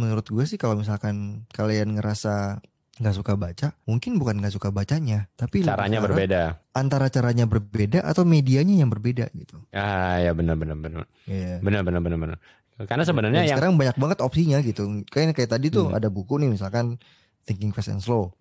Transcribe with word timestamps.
menurut 0.00 0.24
gue 0.24 0.44
sih 0.48 0.56
kalau 0.56 0.74
misalkan 0.74 1.44
kalian 1.52 2.00
ngerasa 2.00 2.64
nggak 3.00 3.16
suka 3.16 3.32
baca, 3.32 3.72
mungkin 3.84 4.20
bukan 4.20 4.40
nggak 4.40 4.52
suka 4.52 4.68
bacanya, 4.68 5.24
tapi 5.32 5.64
Caranya 5.64 6.04
berbeda. 6.04 6.60
Antara 6.76 7.08
caranya 7.08 7.48
berbeda 7.48 8.04
atau 8.04 8.24
medianya 8.24 8.76
yang 8.76 8.92
berbeda 8.92 9.32
gitu. 9.32 9.56
Ah 9.72 10.20
ya 10.20 10.36
benar 10.36 10.56
benar 10.56 10.76
benar. 10.76 11.04
Iya. 11.24 11.64
Benar 11.64 11.80
benar 11.80 12.00
benar 12.04 12.18
benar. 12.20 12.38
Karena 12.80 13.04
sebenarnya 13.04 13.44
yang 13.44 13.56
sekarang 13.56 13.76
banyak 13.76 13.96
banget 13.96 14.18
opsinya 14.20 14.60
gitu. 14.60 15.04
Kayak 15.08 15.36
kayak 15.36 15.52
tadi 15.52 15.68
tuh 15.68 15.88
Hmm. 15.88 15.96
ada 15.96 16.08
buku 16.08 16.40
nih 16.40 16.52
misalkan 16.52 17.00
Thinking 17.48 17.72
Fast 17.72 17.88
and 17.88 18.04
Slow. 18.04 18.32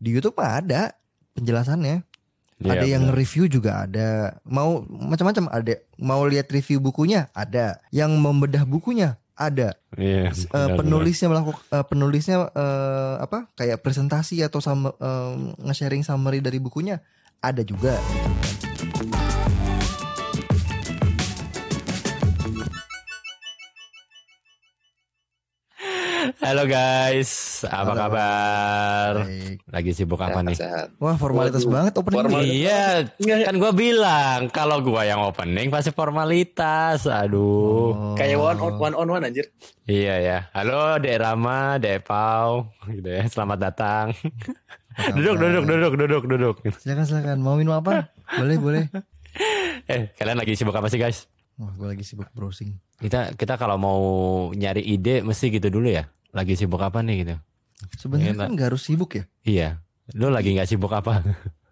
Di 0.00 0.08
YouTube 0.12 0.36
ada 0.40 0.92
penjelasannya. 1.36 2.04
Iya, 2.58 2.74
ada 2.74 2.86
yang 2.90 3.12
benar. 3.12 3.16
review 3.16 3.44
juga 3.46 3.86
ada. 3.86 4.08
Mau 4.42 4.82
macam-macam 4.82 5.46
ada. 5.52 5.78
Mau 5.94 6.24
lihat 6.26 6.50
review 6.50 6.80
bukunya 6.80 7.30
ada. 7.30 7.78
Yang 7.92 8.18
membedah 8.18 8.64
bukunya 8.64 9.14
ada. 9.38 9.78
Iya, 9.94 10.34
Eh, 10.34 10.50
benar, 10.50 10.76
penulisnya 10.82 11.28
melakukan 11.30 11.62
penulisnya 11.86 12.36
eh, 12.50 13.14
apa 13.22 13.46
kayak 13.54 13.80
presentasi 13.80 14.42
atau 14.42 14.58
sama 14.58 14.90
eh, 14.98 15.34
nge-sharing 15.62 16.02
summary 16.02 16.42
dari 16.42 16.58
bukunya 16.58 16.98
ada 17.38 17.62
juga 17.62 17.94
gitu 17.94 18.28
kan. 18.34 18.57
Halo 26.48 26.64
guys, 26.64 27.60
apa 27.68 27.92
Halo. 27.92 28.00
kabar? 28.08 29.12
Baik. 29.20 29.68
Lagi 29.68 29.90
sibuk 29.92 30.16
apa 30.16 30.40
nih? 30.40 30.56
Sehat. 30.56 30.96
Wah, 30.96 31.12
formalitas 31.20 31.60
Waduh. 31.60 31.74
banget 31.76 31.92
opening. 32.00 32.16
Formal- 32.24 32.40
ini. 32.40 32.64
Iya, 32.64 32.84
Enggak, 33.20 33.38
kan 33.44 33.54
gua 33.60 33.72
bilang 33.76 34.40
kalau 34.48 34.80
gua 34.80 35.04
yang 35.04 35.20
opening 35.28 35.68
pasti 35.68 35.92
formalitas. 35.92 37.04
Aduh. 37.04 37.92
Oh. 37.92 38.16
Kayak 38.16 38.40
one 38.40 38.58
on 38.64 38.72
one 38.80 38.94
on 38.96 39.08
one 39.12 39.28
anjir. 39.28 39.44
Iya 39.84 40.14
ya. 40.24 40.38
Halo 40.56 40.96
Dek 40.96 41.20
Rama, 41.20 41.76
Dek 41.76 42.08
Pau, 42.08 42.72
gitu 42.88 43.12
ya. 43.12 43.28
Selamat 43.28 43.68
datang. 43.68 44.16
Duduk, 45.20 45.36
duduk, 45.36 45.64
duduk, 45.68 45.92
duduk, 46.00 46.22
duduk. 46.32 46.56
Silakan 46.80 47.04
silakan. 47.04 47.44
Mau 47.44 47.60
minum 47.60 47.76
apa? 47.76 48.08
boleh 48.40 48.56
boleh. 48.56 48.84
Eh, 49.84 50.12
kalian 50.16 50.40
lagi 50.40 50.56
sibuk 50.56 50.72
apa 50.72 50.88
sih 50.88 50.96
guys? 50.96 51.28
Wah, 51.60 51.72
gue 51.76 51.92
lagi 51.92 52.04
sibuk 52.08 52.32
browsing. 52.32 52.72
Kita 52.96 53.36
kita 53.36 53.60
kalau 53.60 53.76
mau 53.76 54.00
nyari 54.50 54.80
ide 54.80 55.20
mesti 55.20 55.52
gitu 55.52 55.68
dulu 55.68 55.92
ya. 55.92 56.08
Lagi 56.30 56.54
sibuk 56.54 56.78
apa 56.78 57.00
nih 57.00 57.16
gitu? 57.22 57.36
Sebenarnya 57.96 58.34
kan 58.36 58.48
nggak 58.52 58.68
harus 58.74 58.82
sibuk 58.82 59.10
ya. 59.14 59.24
Iya. 59.42 59.68
Lu 60.12 60.28
lagi 60.28 60.52
nggak 60.52 60.68
sibuk 60.68 60.90
apa? 60.90 61.20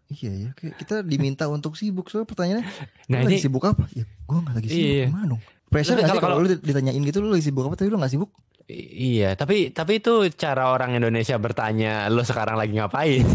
Iya 0.06 0.30
ya, 0.38 0.50
kita 0.54 1.02
diminta 1.02 1.50
untuk 1.50 1.74
sibuk. 1.74 2.06
Soalnya 2.06 2.30
pertanyaannya, 2.30 2.64
Nah 3.10 3.18
lu 3.18 3.26
lagi 3.26 3.42
sibuk 3.42 3.66
apa? 3.66 3.90
Ya, 3.90 4.06
gue 4.06 4.38
nggak 4.38 4.54
lagi 4.54 4.68
sibuk. 4.70 4.86
Iya. 4.86 5.06
Gimana 5.10 5.26
dong? 5.26 5.40
Pressure 5.66 5.98
kalau- 5.98 6.22
kalau 6.22 6.36
lu 6.38 6.48
ditanyain 6.54 7.02
gitu 7.02 7.18
lu 7.18 7.34
lagi 7.34 7.42
sibuk 7.42 7.66
apa 7.66 7.74
tapi 7.74 7.90
lu 7.90 7.98
nggak 7.98 8.14
sibuk? 8.14 8.30
iya. 8.70 9.34
Tapi 9.34 9.70
tapi 9.70 9.98
itu 9.98 10.30
cara 10.34 10.70
orang 10.70 10.94
Indonesia 10.94 11.34
bertanya, 11.38 12.06
lu 12.06 12.22
sekarang 12.22 12.54
lagi 12.54 12.78
ngapain? 12.78 13.26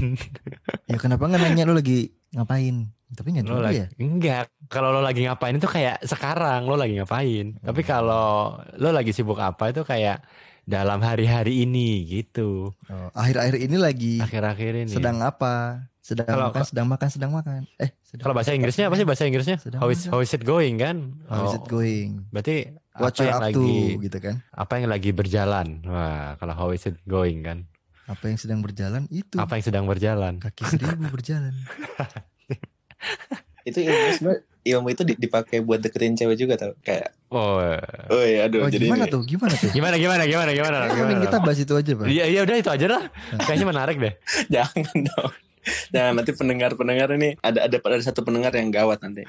Ya 0.92 0.96
kenapa 0.96 1.28
nggak 1.28 1.44
nanya 1.44 1.64
lu 1.64 1.76
lagi 1.76 2.12
ngapain? 2.32 2.88
Tapi 3.12 3.28
lo 3.36 3.44
juga 3.44 3.64
lagi 3.68 3.80
ya. 3.80 3.88
enggak. 4.00 4.44
Kalau 4.68 4.92
lo 4.92 5.04
lagi 5.04 5.28
ngapain 5.28 5.56
itu 5.56 5.68
kayak 5.68 6.00
sekarang 6.04 6.64
lo 6.64 6.80
lagi 6.80 6.96
ngapain. 6.96 7.60
Tapi 7.60 7.82
kalau 7.84 8.56
lo 8.76 8.90
lagi 8.92 9.12
sibuk 9.12 9.36
apa 9.36 9.76
itu 9.76 9.84
kayak 9.84 10.24
dalam 10.64 11.00
hari-hari 11.00 11.64
ini 11.64 12.06
gitu. 12.06 12.72
Oh, 12.86 13.10
akhir-akhir 13.14 13.56
ini 13.60 13.76
lagi 13.76 14.16
Akhir-akhir 14.18 14.86
ini. 14.86 14.92
sedang 14.92 15.20
apa? 15.20 15.86
Sedang 16.02 16.26
Kalau- 16.26 16.50
makan, 16.50 16.64
sedang 16.66 16.88
makan, 16.88 17.08
sedang 17.10 17.32
makan. 17.32 17.62
Eh, 17.78 17.94
sedang 18.02 18.24
Kalau 18.26 18.34
bahasa 18.34 18.52
Inggrisnya 18.52 18.90
apa 18.90 18.96
sih 18.96 19.06
bahasa 19.06 19.24
Inggrisnya? 19.24 19.58
Sedang 19.58 19.80
How 19.80 19.90
is, 19.90 20.02
how 20.06 20.18
is 20.18 20.32
it 20.32 20.42
going 20.42 20.76
kan? 20.76 21.22
How 21.26 21.46
is 21.46 21.54
it 21.54 21.62
Oh, 21.62 21.70
going? 21.72 22.26
Berarti 22.30 22.74
What 22.92 23.14
apa 23.14 23.22
yang 23.22 23.38
up 23.38 23.44
lagi 23.46 23.56
to 23.56 24.02
gitu 24.04 24.18
kan? 24.20 24.36
apa 24.50 24.74
yang 24.76 24.90
lagi 24.90 25.10
berjalan? 25.12 25.68
Wah, 25.86 26.36
kalau 26.36 26.54
how 26.54 26.70
is 26.72 26.84
it 26.84 26.98
going 27.06 27.42
kan? 27.42 27.70
Apa 28.04 28.28
yang 28.28 28.36
sedang 28.36 28.60
berjalan 28.60 29.06
itu 29.08 29.38
Apa 29.38 29.56
yang 29.56 29.64
sedang 29.64 29.86
berjalan? 29.86 30.42
kaki 30.42 30.64
seribu 30.68 31.06
berjalan. 31.08 31.54
Itu 33.64 33.80
ilmu 33.80 34.08
sebenarnya 34.12 34.42
ilmu 34.62 34.88
itu 34.90 35.02
di- 35.02 35.18
dipakai 35.18 35.58
buat 35.60 35.80
deketin 35.80 36.14
cewek 36.14 36.38
juga 36.38 36.54
tau 36.56 36.74
kayak 36.80 37.18
Oh, 37.32 37.58
oh 38.12 38.22
iya 38.22 38.46
aduh 38.46 38.66
Oh, 38.66 38.70
jadi 38.70 38.86
gimana 38.86 39.06
ini- 39.06 39.14
tuh? 39.14 39.22
Gimana 39.24 39.54
tuh? 39.54 39.70
gimana 39.72 39.96
gimana 39.96 40.24
gimana 40.24 40.52
gimana? 40.52 40.76
Nah, 40.78 40.88
gimana 40.88 41.08
mending 41.08 41.22
kita 41.24 41.38
bahas 41.40 41.58
itu 41.58 41.74
aja, 41.74 41.92
Pak. 41.96 42.06
Iya 42.06 42.26
iya 42.28 42.40
udah 42.44 42.56
itu 42.56 42.70
aja 42.70 42.86
lah. 42.88 43.04
Kayaknya 43.42 43.68
menarik 43.68 43.96
deh. 43.98 44.14
jangan 44.54 44.98
dong 44.98 45.32
jangan 45.90 46.14
nanti 46.18 46.32
pendengar 46.34 46.74
pendengar 46.74 47.14
ini 47.14 47.38
ada 47.38 47.70
ada 47.70 47.78
ada 47.78 48.02
satu 48.02 48.22
pendengar 48.22 48.50
yang 48.52 48.70
gawat 48.70 48.98
nanti 49.00 49.22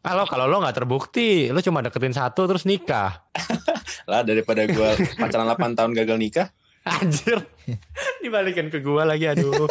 Kalau 0.00 0.24
kalau 0.24 0.44
lo 0.44 0.60
nggak 0.60 0.76
terbukti, 0.76 1.48
lo 1.48 1.60
cuma 1.60 1.80
deketin 1.80 2.12
satu 2.12 2.44
terus 2.44 2.64
nikah. 2.64 3.24
lah 4.10 4.20
daripada 4.20 4.64
gua 4.66 4.92
pacaran 5.14 5.44
8 5.46 5.76
tahun 5.76 5.92
gagal 5.94 6.16
nikah 6.16 6.48
Anjir. 6.80 7.44
Dibalikin 8.22 8.68
ke 8.68 8.80
gua 8.80 9.04
lagi 9.04 9.28
aduh. 9.28 9.68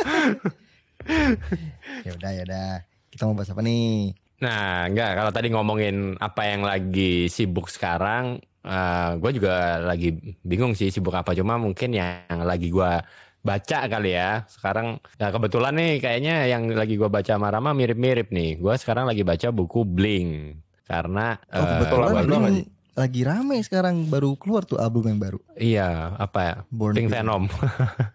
Ya 2.06 2.12
udah, 2.14 2.32
ya 2.32 2.44
udah. 2.46 2.74
Kita 3.20 3.28
mau 3.28 3.36
bahas 3.36 3.52
apa 3.52 3.60
nih? 3.60 4.16
Nah, 4.40 4.88
enggak 4.88 5.12
kalau 5.12 5.32
tadi 5.36 5.52
ngomongin 5.52 6.16
apa 6.24 6.48
yang 6.48 6.64
lagi 6.64 7.28
sibuk 7.28 7.68
sekarang, 7.68 8.40
eh 8.64 9.10
gue 9.20 9.32
juga 9.36 9.84
lagi 9.84 10.16
bingung 10.40 10.72
sih 10.72 10.88
sibuk 10.88 11.12
apa. 11.12 11.36
Cuma 11.36 11.60
mungkin 11.60 11.92
yang 11.92 12.48
lagi 12.48 12.72
gua 12.72 13.04
baca 13.44 13.92
kali 13.92 14.16
ya. 14.16 14.48
Sekarang 14.48 15.04
nah 15.20 15.36
kebetulan 15.36 15.76
nih 15.76 16.00
kayaknya 16.00 16.48
yang 16.48 16.72
lagi 16.72 16.96
gua 16.96 17.12
baca 17.12 17.36
sama 17.36 17.52
Rama 17.52 17.76
mirip-mirip 17.76 18.32
nih. 18.32 18.56
Gua 18.56 18.80
sekarang 18.80 19.04
lagi 19.04 19.28
baca 19.28 19.52
buku 19.52 19.84
Bling 19.84 20.56
karena 20.88 21.36
Oh, 21.52 21.60
eh, 21.60 21.68
kebetulan 21.76 22.08
Blink 22.24 22.40
apa 22.40 22.50
nih? 22.56 22.66
lagi 22.96 23.22
rame 23.28 23.58
sekarang 23.60 24.08
baru 24.08 24.40
keluar 24.40 24.64
tuh 24.64 24.80
album 24.80 25.12
yang 25.12 25.20
baru. 25.20 25.40
iya 25.60 26.16
apa 26.16 26.40
ya? 26.40 26.56
Born 26.72 26.96
Pink 26.96 27.12
Venom. 27.12 27.52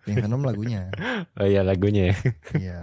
Pink 0.08 0.24
Venom 0.24 0.40
lagunya. 0.40 0.88
oh 1.36 1.44
iya 1.44 1.60
lagunya. 1.60 2.16
ya. 2.16 2.16
Iya. 2.56 2.80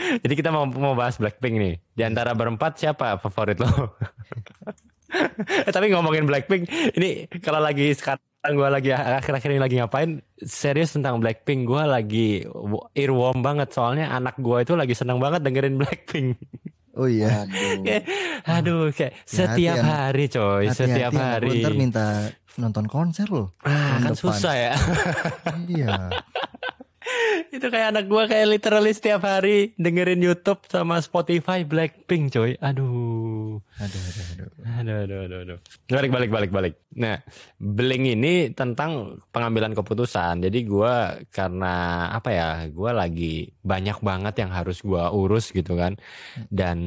Jadi 0.22 0.34
kita 0.34 0.50
mau 0.50 0.64
mau 0.66 0.94
bahas 0.96 1.16
Blackpink 1.20 1.54
nih. 1.56 1.74
Di 1.92 2.02
antara 2.02 2.32
berempat 2.32 2.80
siapa 2.80 3.20
favorit 3.20 3.60
lo? 3.60 3.68
eh, 5.66 5.72
tapi 5.72 5.90
ngomongin 5.90 6.24
Blackpink, 6.24 6.68
ini 6.96 7.26
kalau 7.42 7.60
lagi 7.60 7.92
sekarang 7.92 8.22
gue 8.46 8.68
lagi 8.68 8.90
akhir-akhir 8.94 9.50
ini 9.52 9.60
lagi 9.60 9.76
ngapain? 9.78 10.10
Serius 10.40 10.96
tentang 10.96 11.20
Blackpink, 11.20 11.68
gue 11.68 11.82
lagi 11.84 12.28
earworm 12.96 13.44
banget 13.44 13.74
soalnya 13.74 14.08
anak 14.10 14.38
gue 14.40 14.64
itu 14.64 14.72
lagi 14.78 14.94
seneng 14.96 15.20
banget 15.20 15.44
dengerin 15.44 15.76
Blackpink. 15.76 16.38
Oh 16.98 17.06
iya. 17.06 17.46
aduh 17.46 17.80
Kayak, 17.86 18.04
Aduh, 18.50 18.84
kayak 18.90 19.12
Hati-hati, 19.22 19.36
setiap 19.62 19.76
anak- 19.78 20.00
hari 20.00 20.24
coy, 20.26 20.64
setiap 20.74 20.88
Hati-hati, 20.90 21.04
anak 21.06 21.14
lu 21.14 21.30
hari. 21.30 21.60
Ntar 21.62 21.74
minta 21.78 22.06
nonton 22.58 22.84
konser 22.90 23.26
loh. 23.30 23.54
Ah, 23.62 24.00
kan 24.02 24.10
depan. 24.10 24.16
susah 24.18 24.54
ya. 24.58 24.72
iya. 25.70 25.96
itu 27.56 27.66
kayak 27.66 27.96
anak 27.96 28.04
gue 28.06 28.22
kayak 28.28 28.46
literally 28.50 28.92
setiap 28.94 29.24
hari 29.24 29.72
dengerin 29.76 30.22
YouTube 30.22 30.62
sama 30.68 30.98
Spotify 31.02 31.62
Blackpink 31.66 32.34
coy. 32.34 32.54
Aduh. 32.60 33.62
Aduh, 33.80 33.96
aduh, 33.96 34.24
aduh. 34.28 34.48
Aduh, 34.60 34.96
aduh, 35.08 35.18
aduh, 35.24 35.38
aduh. 35.40 35.58
Balik, 35.88 36.10
balik, 36.12 36.30
balik, 36.30 36.50
balik. 36.52 36.74
Nah, 37.00 37.16
Bling 37.56 38.12
ini 38.12 38.52
tentang 38.52 39.16
pengambilan 39.32 39.72
keputusan. 39.72 40.44
Jadi 40.44 40.68
gua 40.68 41.16
karena 41.32 42.06
apa 42.12 42.28
ya, 42.28 42.48
gua 42.68 42.92
lagi 42.92 43.48
banyak 43.64 44.04
banget 44.04 44.34
yang 44.44 44.52
harus 44.52 44.84
gua 44.84 45.08
urus 45.16 45.48
gitu 45.56 45.80
kan, 45.80 45.96
dan 46.52 46.78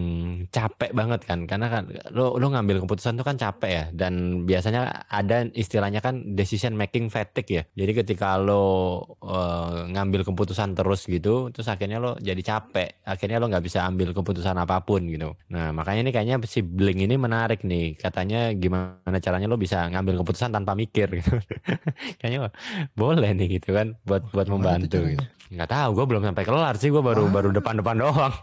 capek 0.54 0.94
banget 0.94 1.26
kan, 1.26 1.50
karena 1.50 1.68
kan 1.74 1.84
lo 2.14 2.38
lo 2.38 2.54
ngambil 2.54 2.86
keputusan 2.86 3.18
tuh 3.18 3.26
kan 3.26 3.42
capek 3.42 3.72
ya, 3.74 3.86
dan 3.94 4.46
biasanya 4.46 5.10
ada 5.10 5.50
istilahnya 5.58 5.98
kan 5.98 6.38
decision 6.38 6.78
making 6.78 7.10
fatigue 7.10 7.50
ya. 7.50 7.64
Jadi 7.74 8.06
ketika 8.06 8.38
lo 8.38 9.02
eh, 9.26 9.90
ngambil 9.98 10.30
keputusan 10.30 10.78
terus 10.78 11.10
gitu, 11.10 11.50
terus 11.50 11.66
akhirnya 11.74 11.98
lo 11.98 12.18
jadi 12.22 12.42
capek, 12.42 13.02
akhirnya 13.02 13.42
lo 13.42 13.50
nggak 13.50 13.66
bisa 13.66 13.82
ambil 13.90 14.14
keputusan 14.14 14.54
apa 14.62 14.78
pun 14.86 15.10
gitu. 15.10 15.34
Nah 15.50 15.74
makanya 15.74 16.06
ini 16.06 16.12
kayaknya 16.14 16.38
si 16.46 16.62
ini 16.92 17.16
menarik 17.16 17.64
nih, 17.64 17.96
katanya 17.96 18.52
gimana 18.52 19.18
caranya 19.24 19.48
lo 19.48 19.56
bisa 19.56 19.88
ngambil 19.88 20.20
keputusan 20.26 20.52
tanpa 20.52 20.76
mikir 20.76 21.08
gitu. 21.16 21.40
kayaknya 22.20 22.52
boleh 22.98 23.32
nih 23.32 23.62
gitu 23.62 23.72
kan, 23.72 23.96
buat 24.04 24.28
buat 24.36 24.52
Gimana 24.52 24.84
membantu. 24.84 25.00
Gitu. 25.08 25.24
Nggak 25.54 25.70
tahu, 25.70 25.90
gue 25.96 26.06
belum 26.10 26.24
sampai 26.28 26.44
kelar 26.44 26.76
sih, 26.82 26.90
gue 26.90 27.04
baru 27.06 27.30
Ah. 27.30 27.32
baru 27.32 27.50
depan-depan 27.54 27.96
doang. 27.96 28.34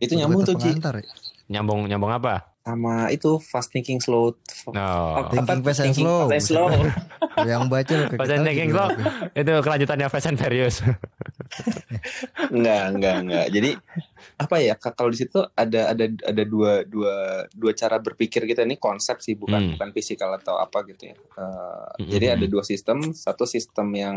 itu 0.00 0.12
nyambung 0.16 0.46
tuh 0.46 0.56
Ci 0.56 0.72
ya? 0.80 1.02
Nyambung 1.52 1.90
nyambung 1.90 2.14
apa? 2.14 2.55
Sama 2.66 2.94
itu 3.08 3.38
fast 3.38 3.70
thinking 3.70 3.96
slow 3.96 4.34
No. 4.68 4.82
Apa- 5.22 5.30
Thinking 5.32 5.62
fast 5.62 5.78
and 5.78 5.86
thinking 5.88 6.02
slow. 6.02 6.20
fast 6.24 6.34
and 6.34 6.44
slow. 6.44 6.68
Yang 7.38 7.62
baca 7.68 7.94
Fast 8.10 8.32
and 8.32 8.42
Thinking 8.42 8.70
Slow. 8.72 8.88
Itu 9.32 9.52
kelanjutannya 9.60 10.06
Fast 10.08 10.26
and 10.26 10.36
Furious. 10.36 10.76
Enggak, 12.48 12.82
enggak, 12.92 13.16
enggak. 13.20 13.46
Jadi 13.48 13.70
apa 14.36 14.56
ya? 14.58 14.74
Kak, 14.74 14.92
Kalau 14.94 15.08
di 15.08 15.18
situ 15.18 15.38
ada 15.46 15.92
ada 15.92 16.04
ada 16.08 16.42
dua 16.44 16.82
dua 16.82 17.14
dua 17.50 17.72
cara 17.72 17.96
berpikir 17.98 18.42
kita 18.44 18.62
ini 18.62 18.76
konsep 18.76 19.20
sih, 19.20 19.34
bukan 19.34 19.54
Hmm. 19.56 19.72
bukan 19.72 19.88
fisikal 19.92 20.34
atau 20.34 20.56
apa 20.56 20.82
gitu 20.84 21.06
ya. 21.06 21.14
Eh, 21.14 21.86
Hmm, 21.96 22.08
Jadi 22.08 22.26
hmm, 22.26 22.34
ada 22.34 22.44
hmm. 22.44 22.52
dua 22.52 22.62
sistem, 22.62 22.98
satu 23.12 23.44
sistem 23.44 23.86
yang 23.92 24.16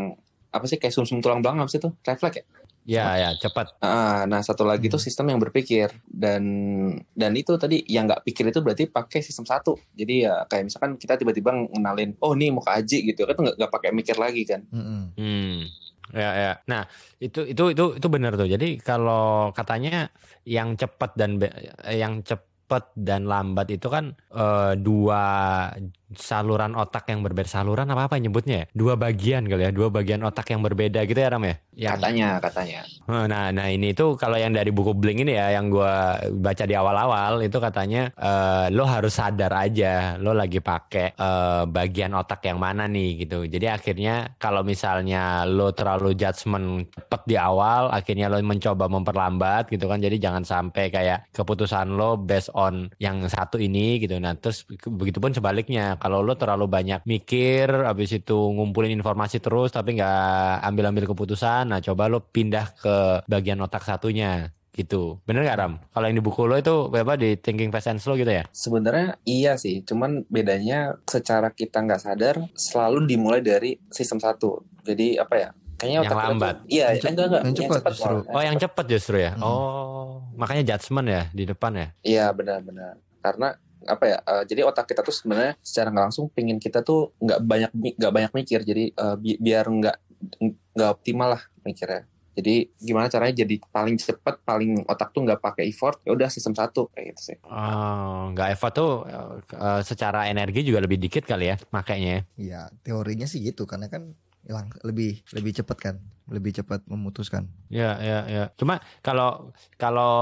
apa 0.50 0.64
sih 0.64 0.76
kayak 0.76 0.90
sumsum 0.92 1.20
tulang 1.20 1.38
belakang 1.38 1.60
apa 1.60 1.70
sih 1.70 1.78
itu? 1.78 1.90
Refleks 2.00 2.36
ya? 2.36 2.44
Ya, 2.88 3.14
ya, 3.14 3.30
cepat. 3.36 3.76
Ah, 3.78 4.24
nah 4.24 4.40
satu 4.40 4.64
lagi 4.64 4.88
Hmm. 4.88 4.94
tuh 4.96 5.02
sistem 5.02 5.30
yang 5.30 5.40
berpikir 5.40 5.92
dan 6.04 6.42
dan 7.12 7.32
itu 7.36 7.54
tadi 7.54 7.84
yang 7.86 8.08
nggak 8.08 8.24
pikir 8.24 8.48
itu 8.48 8.58
berarti 8.64 8.88
pakai 8.88 9.20
sistem 9.20 9.44
satu. 9.46 9.76
Jadi 9.94 10.26
ya 10.26 10.42
kayak 10.48 10.72
misalkan 10.72 10.96
kita 10.96 11.14
tiba-tiba 11.14 11.52
ngenalin, 11.54 12.16
oh 12.24 12.32
nih 12.34 12.50
mau 12.50 12.64
ke 12.64 12.72
Aji 12.72 12.98
gitu 13.12 13.28
kan 13.28 13.36
nggak 13.36 13.56
nggak 13.60 13.72
pakai 13.72 13.90
mikir 13.94 14.16
lagi 14.16 14.42
kan. 14.48 14.64
Mm-mm. 14.72 15.02
Hmm. 15.14 15.56
Ya, 16.10 16.30
ya. 16.34 16.52
Nah, 16.66 16.82
itu 17.22 17.46
itu 17.46 17.70
itu 17.70 17.84
itu 17.94 18.06
benar 18.10 18.34
tuh. 18.34 18.50
Jadi 18.50 18.82
kalau 18.82 19.54
katanya 19.54 20.10
yang 20.42 20.74
cepat 20.74 21.14
dan 21.14 21.38
be- 21.38 21.54
yang 21.86 22.26
cepat 22.26 22.49
dan 22.94 23.26
lambat 23.26 23.74
itu 23.74 23.90
kan 23.90 24.14
eh, 24.30 24.72
dua 24.78 25.24
saluran 26.18 26.74
otak 26.74 27.06
yang 27.10 27.22
berbeda. 27.22 27.46
Saluran 27.46 27.86
apa 27.90 28.10
apa 28.10 28.16
nyebutnya 28.18 28.64
ya? 28.64 28.66
Dua 28.74 28.94
bagian 28.98 29.46
kali 29.46 29.62
ya, 29.66 29.70
dua 29.70 29.88
bagian 29.94 30.22
otak 30.26 30.50
yang 30.50 30.62
berbeda 30.62 31.06
gitu 31.06 31.18
ya 31.18 31.30
Ram 31.30 31.44
ya? 31.46 31.56
Yang 31.70 31.94
Katanya, 31.96 32.28
katanya. 32.42 32.80
Nah, 33.06 33.48
nah 33.54 33.66
ini 33.70 33.94
tuh 33.94 34.18
kalau 34.18 34.36
yang 34.36 34.52
dari 34.52 34.74
buku 34.74 34.92
Blink 34.92 35.22
ini 35.22 35.38
ya, 35.38 35.54
yang 35.54 35.70
gua 35.70 36.18
baca 36.34 36.64
di 36.66 36.74
awal-awal 36.74 37.40
itu 37.46 37.58
katanya 37.62 38.10
eh, 38.18 38.66
lo 38.74 38.84
harus 38.86 39.14
sadar 39.14 39.54
aja 39.54 40.18
lo 40.18 40.34
lagi 40.34 40.58
pakai 40.58 41.14
eh, 41.14 41.62
bagian 41.70 42.12
otak 42.18 42.42
yang 42.46 42.58
mana 42.58 42.90
nih 42.90 43.26
gitu. 43.26 43.46
Jadi 43.46 43.70
akhirnya 43.70 44.34
kalau 44.42 44.66
misalnya 44.66 45.46
lo 45.46 45.70
terlalu 45.70 46.18
judgement 46.18 46.90
cepet 46.90 47.22
di 47.26 47.36
awal, 47.38 47.94
akhirnya 47.94 48.26
lo 48.26 48.42
mencoba 48.42 48.90
memperlambat 48.90 49.70
gitu 49.70 49.86
kan. 49.86 50.02
Jadi 50.02 50.18
jangan 50.18 50.42
sampai 50.42 50.90
kayak 50.90 51.30
keputusan 51.30 51.94
lo 51.94 52.18
based 52.18 52.50
on 52.60 52.92
yang 53.00 53.24
satu 53.24 53.56
ini 53.56 53.96
gitu. 54.02 54.20
Nah, 54.20 54.36
terus 54.36 54.68
ke- 54.68 54.92
begitupun 54.92 55.32
sebaliknya. 55.32 55.96
Kalau 55.96 56.20
lo 56.20 56.36
terlalu 56.36 56.68
banyak 56.68 57.00
mikir, 57.08 57.66
habis 57.88 58.12
itu 58.12 58.36
ngumpulin 58.36 58.92
informasi 58.92 59.40
terus 59.40 59.72
tapi 59.72 59.96
nggak 59.96 60.60
ambil-ambil 60.68 61.08
keputusan, 61.08 61.72
nah 61.72 61.80
coba 61.80 62.12
lo 62.12 62.20
pindah 62.20 62.66
ke 62.76 62.96
bagian 63.24 63.60
otak 63.64 63.82
satunya 63.88 64.52
gitu. 64.70 65.18
Bener 65.26 65.44
gak 65.44 65.58
Ram? 65.58 65.72
Kalau 65.90 66.06
yang 66.06 66.16
di 66.16 66.24
buku 66.24 66.46
lo 66.46 66.56
itu 66.56 66.88
apa 66.94 67.18
di 67.18 67.36
Thinking 67.36 67.74
Fast 67.74 67.90
and 67.90 68.00
Slow 68.00 68.16
gitu 68.16 68.30
ya? 68.30 68.46
Sebenarnya 68.54 69.18
iya 69.26 69.58
sih, 69.58 69.82
cuman 69.84 70.24
bedanya 70.30 70.96
secara 71.04 71.50
kita 71.50 71.82
nggak 71.82 72.02
sadar 72.02 72.36
selalu 72.54 73.04
dimulai 73.10 73.42
dari 73.42 73.76
sistem 73.90 74.22
satu. 74.22 74.62
Jadi 74.86 75.20
apa 75.20 75.34
ya? 75.36 75.50
Kayaknya 75.80 75.98
Yang 76.04 76.18
lambat. 76.20 76.56
iya, 76.68 76.86
Yang 76.92 77.08
enggak 77.08 77.26
enggak. 77.26 77.42
yang 77.42 77.54
cepat 77.56 77.80
justru. 77.88 78.12
malah. 78.20 78.34
Oh 78.36 78.42
yang 78.42 78.56
cepet 78.56 78.84
justru 78.86 79.16
ya? 79.16 79.30
Hmm. 79.32 79.42
Oh 79.42 80.08
makanya 80.36 80.62
judgement 80.66 81.06
ya 81.06 81.22
di 81.32 81.44
depan 81.44 81.72
ya? 81.72 81.88
Iya 82.02 82.24
benar-benar. 82.30 82.94
Karena 83.18 83.48
apa 83.80 84.04
ya? 84.04 84.18
eh, 84.20 84.42
jadi 84.44 84.60
otak 84.62 84.84
kita 84.86 85.00
tuh 85.00 85.10
sebenarnya 85.10 85.56
secara 85.58 85.88
nggak 85.88 86.04
langsung 86.06 86.28
pingin 86.28 86.56
kita 86.56 86.80
tuh 86.80 87.16
nggak 87.16 87.40
banyak 87.40 87.70
nggak 87.96 88.12
banyak 88.12 88.32
mikir. 88.34 88.60
Jadi 88.60 88.92
eh, 88.92 89.16
bi- 89.16 89.40
biar 89.40 89.64
nggak 89.64 89.96
nggak 90.76 90.90
optimal 90.90 91.32
lah 91.32 91.42
mikirnya. 91.62 92.04
Jadi 92.30 92.72
gimana 92.78 93.10
caranya 93.10 93.42
jadi 93.42 93.58
paling 93.66 93.96
cepat, 93.96 94.40
paling 94.40 94.86
otak 94.86 95.10
tuh 95.10 95.24
nggak 95.24 95.42
pakai 95.42 95.66
effort. 95.66 95.98
Ya 96.04 96.12
udah 96.12 96.28
sistem 96.28 96.52
satu 96.52 96.88
kayak 96.88 97.12
gitu 97.12 97.34
sih. 97.34 97.36
Oh 97.42 98.30
nggak 98.30 98.48
effort 98.52 98.72
tuh 98.72 98.90
eh, 99.50 99.80
secara 99.82 100.24
energi 100.24 100.60
juga 100.60 100.78
lebih 100.78 100.96
dikit 100.96 101.24
kali 101.24 101.50
ya 101.50 101.56
makanya. 101.70 102.22
Ya 102.36 102.68
teorinya 102.80 103.24
sih 103.24 103.40
gitu 103.40 103.64
karena 103.64 103.88
kan 103.88 104.12
hilang 104.46 104.72
lebih 104.84 105.20
lebih 105.36 105.52
cepat 105.62 105.78
kan, 105.80 105.96
lebih 106.30 106.62
cepat 106.62 106.86
memutuskan. 106.86 107.50
Ya, 107.70 107.98
ya, 107.98 108.18
ya. 108.26 108.44
Cuma 108.54 108.78
kalau 109.02 109.54
kalau 109.74 110.14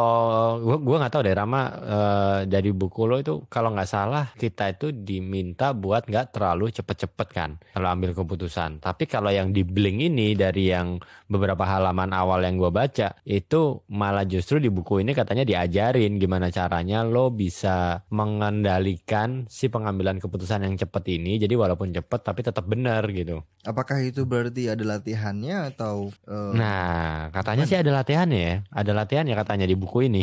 gua 0.61 0.77
gua 0.81 0.97
nggak 1.05 1.13
tahu 1.13 1.23
deh 1.25 1.37
Rama 1.37 1.63
eh, 1.69 2.39
dari 2.49 2.73
buku 2.73 3.05
lo 3.05 3.21
itu 3.21 3.45
kalau 3.49 3.73
nggak 3.73 3.89
salah 3.89 4.33
kita 4.37 4.73
itu 4.77 4.93
diminta 4.93 5.73
buat 5.73 6.09
nggak 6.09 6.37
terlalu 6.37 6.73
cepet-cepet 6.73 7.29
kan 7.33 7.51
kalau 7.73 7.89
ambil 7.93 8.17
keputusan. 8.17 8.81
Tapi 8.81 9.05
kalau 9.05 9.33
yang 9.33 9.53
di 9.53 9.65
Blink 9.65 10.01
ini 10.01 10.33
dari 10.33 10.73
yang 10.73 11.01
beberapa 11.29 11.65
halaman 11.65 12.13
awal 12.13 12.45
yang 12.45 12.57
gua 12.57 12.73
baca 12.73 13.17
itu 13.25 13.85
malah 13.93 14.25
justru 14.25 14.61
di 14.61 14.73
buku 14.73 15.01
ini 15.05 15.13
katanya 15.13 15.45
diajarin 15.45 16.17
gimana 16.17 16.49
caranya 16.49 17.05
lo 17.05 17.29
bisa 17.33 18.05
mengendalikan 18.09 19.45
si 19.49 19.69
pengambilan 19.69 20.21
keputusan 20.21 20.65
yang 20.65 20.77
cepet 20.77 21.21
ini. 21.21 21.41
Jadi 21.41 21.55
walaupun 21.57 21.93
cepet 21.93 22.21
tapi 22.25 22.41
tetap 22.45 22.65
benar 22.69 23.05
gitu. 23.11 23.41
Apakah 23.67 24.01
itu 24.01 24.23
berarti 24.23 24.71
ada 24.71 24.85
latihannya 24.85 25.75
atau 25.75 25.98
eh, 26.07 26.53
Nah, 26.53 26.95
katanya 27.31 27.65
sih 27.65 27.75
ada 27.75 27.91
latihannya 27.93 28.41
ya. 28.41 28.55
Ada 28.71 28.93
latihannya 28.95 29.35
katanya 29.35 29.65
di 29.65 29.75
buku 29.75 30.05
ini. 30.05 30.23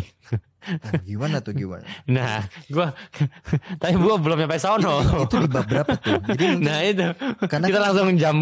oh, 0.66 1.02
gimana 1.02 1.40
tuh 1.40 1.54
gimana? 1.54 1.84
Nah, 2.08 2.42
gua 2.68 2.96
tapi 3.82 3.96
gua 3.96 4.16
belum 4.16 4.40
sampai 4.40 4.58
sono. 4.58 4.96
itu 5.22 5.36
di 5.38 5.48
bab 5.48 5.66
berapa 5.66 5.94
tuh? 5.96 6.18
Jadi 6.26 6.44
mungkin 6.54 6.66
Nah, 6.66 6.80
itu. 6.82 7.08
karena 7.46 7.66
Kita 7.66 7.78
kan- 7.78 7.86
langsung 7.86 8.08
jam. 8.16 8.36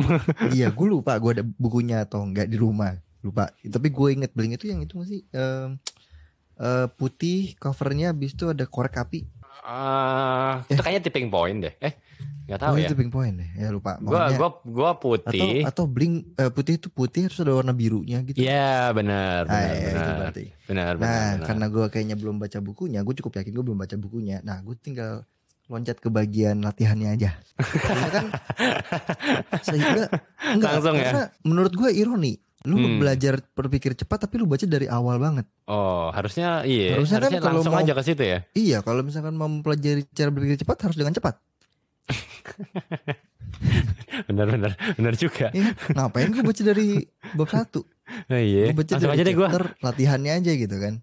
iya 0.50 0.68
gue 0.70 0.88
lupa 0.88 1.16
gue 1.16 1.32
ada 1.34 1.46
bukunya 1.46 2.02
atau 2.02 2.22
enggak 2.22 2.46
di 2.46 2.56
rumah 2.56 2.94
lupa. 3.20 3.50
Tapi 3.56 3.88
gue 3.88 4.08
inget 4.14 4.32
beli 4.32 4.54
itu 4.54 4.68
yang 4.68 4.80
itu 4.80 4.94
masih 4.96 5.24
em, 5.30 5.80
eh, 6.56 6.88
putih 6.92 7.58
covernya 7.58 8.12
habis 8.12 8.32
itu 8.32 8.48
ada 8.48 8.64
korek 8.64 8.96
api. 8.98 9.24
Eh, 9.64 10.54
itu 10.68 10.80
kayaknya 10.80 11.02
tipping 11.02 11.28
point 11.28 11.60
deh. 11.60 11.74
Eh, 11.80 11.94
nggak 12.44 12.60
tahu 12.60 12.74
oh 12.74 12.78
ya. 12.78 12.86
itu 12.86 12.94
pink 12.94 13.10
point 13.10 13.34
deh. 13.34 13.50
Ya 13.56 13.70
lupa. 13.70 13.96
Gua 13.98 14.28
Pokoknya- 14.28 14.36
gua 14.36 14.50
gua 14.64 14.90
atau 14.92 15.02
putih. 15.02 15.64
atau 15.64 15.86
bling 15.86 16.14
eh, 16.34 16.50
putih 16.50 16.74
itu 16.76 16.88
putih 16.88 17.22
harus 17.26 17.38
ada 17.38 17.54
warna 17.54 17.72
birunya 17.72 18.20
gitu. 18.22 18.38
Iya, 18.38 18.92
benar, 18.92 19.44
Ah, 19.44 19.50
benar, 19.50 19.72
itu 19.72 19.88
benar. 19.90 20.16
berarti. 20.18 20.44
Benar, 20.64 20.92
benar, 20.94 21.08
Nah, 21.08 21.24
benar. 21.34 21.46
karena 21.46 21.66
gue 21.68 21.86
kayaknya 21.88 22.16
belum 22.16 22.36
baca 22.38 22.60
bukunya, 22.60 23.00
gue 23.00 23.16
cukup 23.16 23.34
yakin 23.38 23.52
gue 23.54 23.66
belum 23.66 23.80
baca 23.80 23.96
bukunya. 23.96 24.38
Nah, 24.42 24.60
gue 24.60 24.76
tinggal 24.76 25.24
loncat 25.66 25.98
ke 25.98 26.10
bagian 26.10 26.60
latihannya 26.60 27.10
aja. 27.14 27.32
Karena 27.58 28.08
kan 28.10 28.26
sehingga 29.66 30.04
enggak, 30.46 30.72
Langsung 30.74 30.96
ya? 30.96 31.32
menurut 31.42 31.72
gue 31.72 31.90
ironi. 31.92 32.36
Lu 32.64 32.76
Hmm. 32.76 32.96
belajar 32.96 33.44
berpikir 33.50 33.92
cepat 33.94 34.24
tapi 34.24 34.40
lu 34.40 34.48
baca 34.48 34.64
dari 34.64 34.88
awal 34.88 35.20
banget. 35.20 35.44
Oh, 35.66 36.08
harusnya 36.10 36.64
iya. 36.64 36.96
Harusnya 36.96 37.20
Harusnya, 37.20 37.40
kan 37.40 37.44
kalau 37.44 37.60
langsung 37.60 37.76
mau- 37.76 37.84
aja 37.84 37.92
ke 37.92 38.04
situ 38.04 38.24
ya. 38.24 38.40
Iya, 38.54 38.78
kalau 38.80 39.04
misalkan 39.04 39.36
mau 39.36 39.48
mempelajari 39.48 40.08
cara 40.10 40.30
berpikir 40.30 40.64
cepat 40.64 40.78
harus 40.82 40.96
dengan 40.96 41.12
cepat. 41.12 41.36
Benar, 44.30 44.46
benar, 44.46 44.72
benar 44.94 45.14
juga. 45.18 45.50
Iya, 45.50 45.74
ngapain 45.96 46.30
gue 46.30 46.44
baca 46.44 46.62
dari 46.64 47.02
bab 47.34 47.50
satu? 47.50 47.82
Oh, 48.30 48.38
iya. 48.54 48.70
Gue 48.70 48.86
baca 48.86 48.94
Langsung 48.94 49.10
dari 49.10 49.18
aja 49.18 49.24
deh 49.26 49.34
gua. 49.34 49.48
chapter 49.50 49.66
latihannya 49.82 50.32
aja 50.38 50.52
gitu 50.54 50.76
kan. 50.78 50.94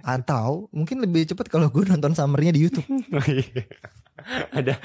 Atau 0.00 0.70
mungkin 0.70 1.02
lebih 1.02 1.26
cepat 1.26 1.50
kalau 1.50 1.66
gue 1.68 1.82
nonton 1.84 2.14
summary-nya 2.14 2.54
di 2.54 2.62
YouTube. 2.62 2.86
Oh, 3.14 3.24
iya. 3.26 3.66
ada 4.54 4.78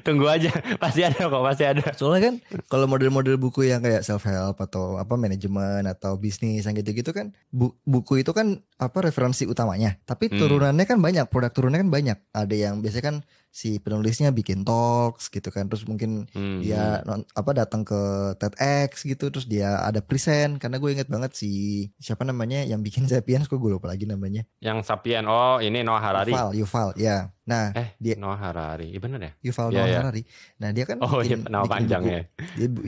tunggu 0.00 0.26
aja 0.26 0.48
pasti 0.80 1.04
ada 1.04 1.28
kok 1.28 1.44
pasti 1.44 1.62
ada 1.62 1.92
Soalnya 1.92 2.32
kan 2.32 2.34
kalau 2.66 2.88
model-model 2.88 3.36
buku 3.36 3.68
yang 3.68 3.84
kayak 3.84 4.00
self 4.00 4.24
help 4.24 4.58
atau 4.58 4.96
apa 4.96 5.12
manajemen 5.14 5.84
atau 5.84 6.16
bisnis 6.16 6.64
yang 6.64 6.74
gitu-gitu 6.74 7.12
kan 7.12 7.30
bu- 7.52 7.76
buku 7.84 8.24
itu 8.24 8.32
kan 8.32 8.64
apa 8.80 8.98
referensi 9.04 9.44
utamanya. 9.44 10.00
Tapi 10.02 10.32
Hmm. 10.32 10.40
turunannya 10.40 10.88
kan 10.88 10.98
banyak, 10.98 11.28
produk 11.28 11.52
turunannya 11.52 11.84
kan 11.84 11.92
banyak. 11.92 12.18
Ada 12.32 12.54
yang 12.56 12.74
biasanya 12.80 13.04
kan 13.04 13.16
si 13.52 13.76
penulisnya 13.76 14.32
bikin 14.32 14.64
talks 14.64 15.28
gitu 15.28 15.48
kan, 15.48 15.68
terus 15.68 15.84
mungkin 15.84 16.24
Hmm. 16.32 16.58
dia 16.58 17.04
non- 17.04 17.28
apa 17.30 17.52
datang 17.52 17.84
ke 17.84 18.00
TEDx 18.34 19.04
gitu, 19.04 19.28
terus 19.28 19.44
dia 19.44 19.76
ada 19.78 20.00
present. 20.00 20.56
Karena 20.56 20.76
gue 20.76 20.88
inget 20.90 21.04
banget 21.06 21.32
si 21.32 21.52
siapa 21.96 22.24
namanya 22.24 22.64
yang 22.64 22.80
bikin 22.80 23.04
Sapiens, 23.12 23.44
kok 23.44 23.56
gue 23.56 23.68
lupa 23.70 23.86
lagi 23.86 24.04
namanya. 24.04 24.48
yang 24.58 24.80
Sapien 24.80 25.22
oh 25.24 25.60
ini 25.60 25.82
Noah 25.82 26.00
Harari 26.00 26.32
Yuval, 26.32 26.50
Yuval, 26.54 26.88
ya. 26.96 27.28
Nah, 27.42 27.74
eh 27.74 27.92
dia- 27.98 28.16
Noah 28.16 28.40
Harari 28.40 28.88
iya 28.88 29.00
bener 29.00 29.20
ya 29.20 29.32
Yuval 29.42 29.68
Iya, 29.68 29.76
Noah 29.76 29.84
iya. 29.86 29.98
Harari. 30.00 30.22
Nah, 30.56 30.68
dia 30.70 30.84
kan 30.86 30.96
oh 30.98 31.20
iya 31.20 31.36
bikin- 31.36 31.42
nama 31.44 31.60
bikin 31.60 31.74
panjang 31.74 32.02
buku- 32.02 32.14
ya 32.14 32.22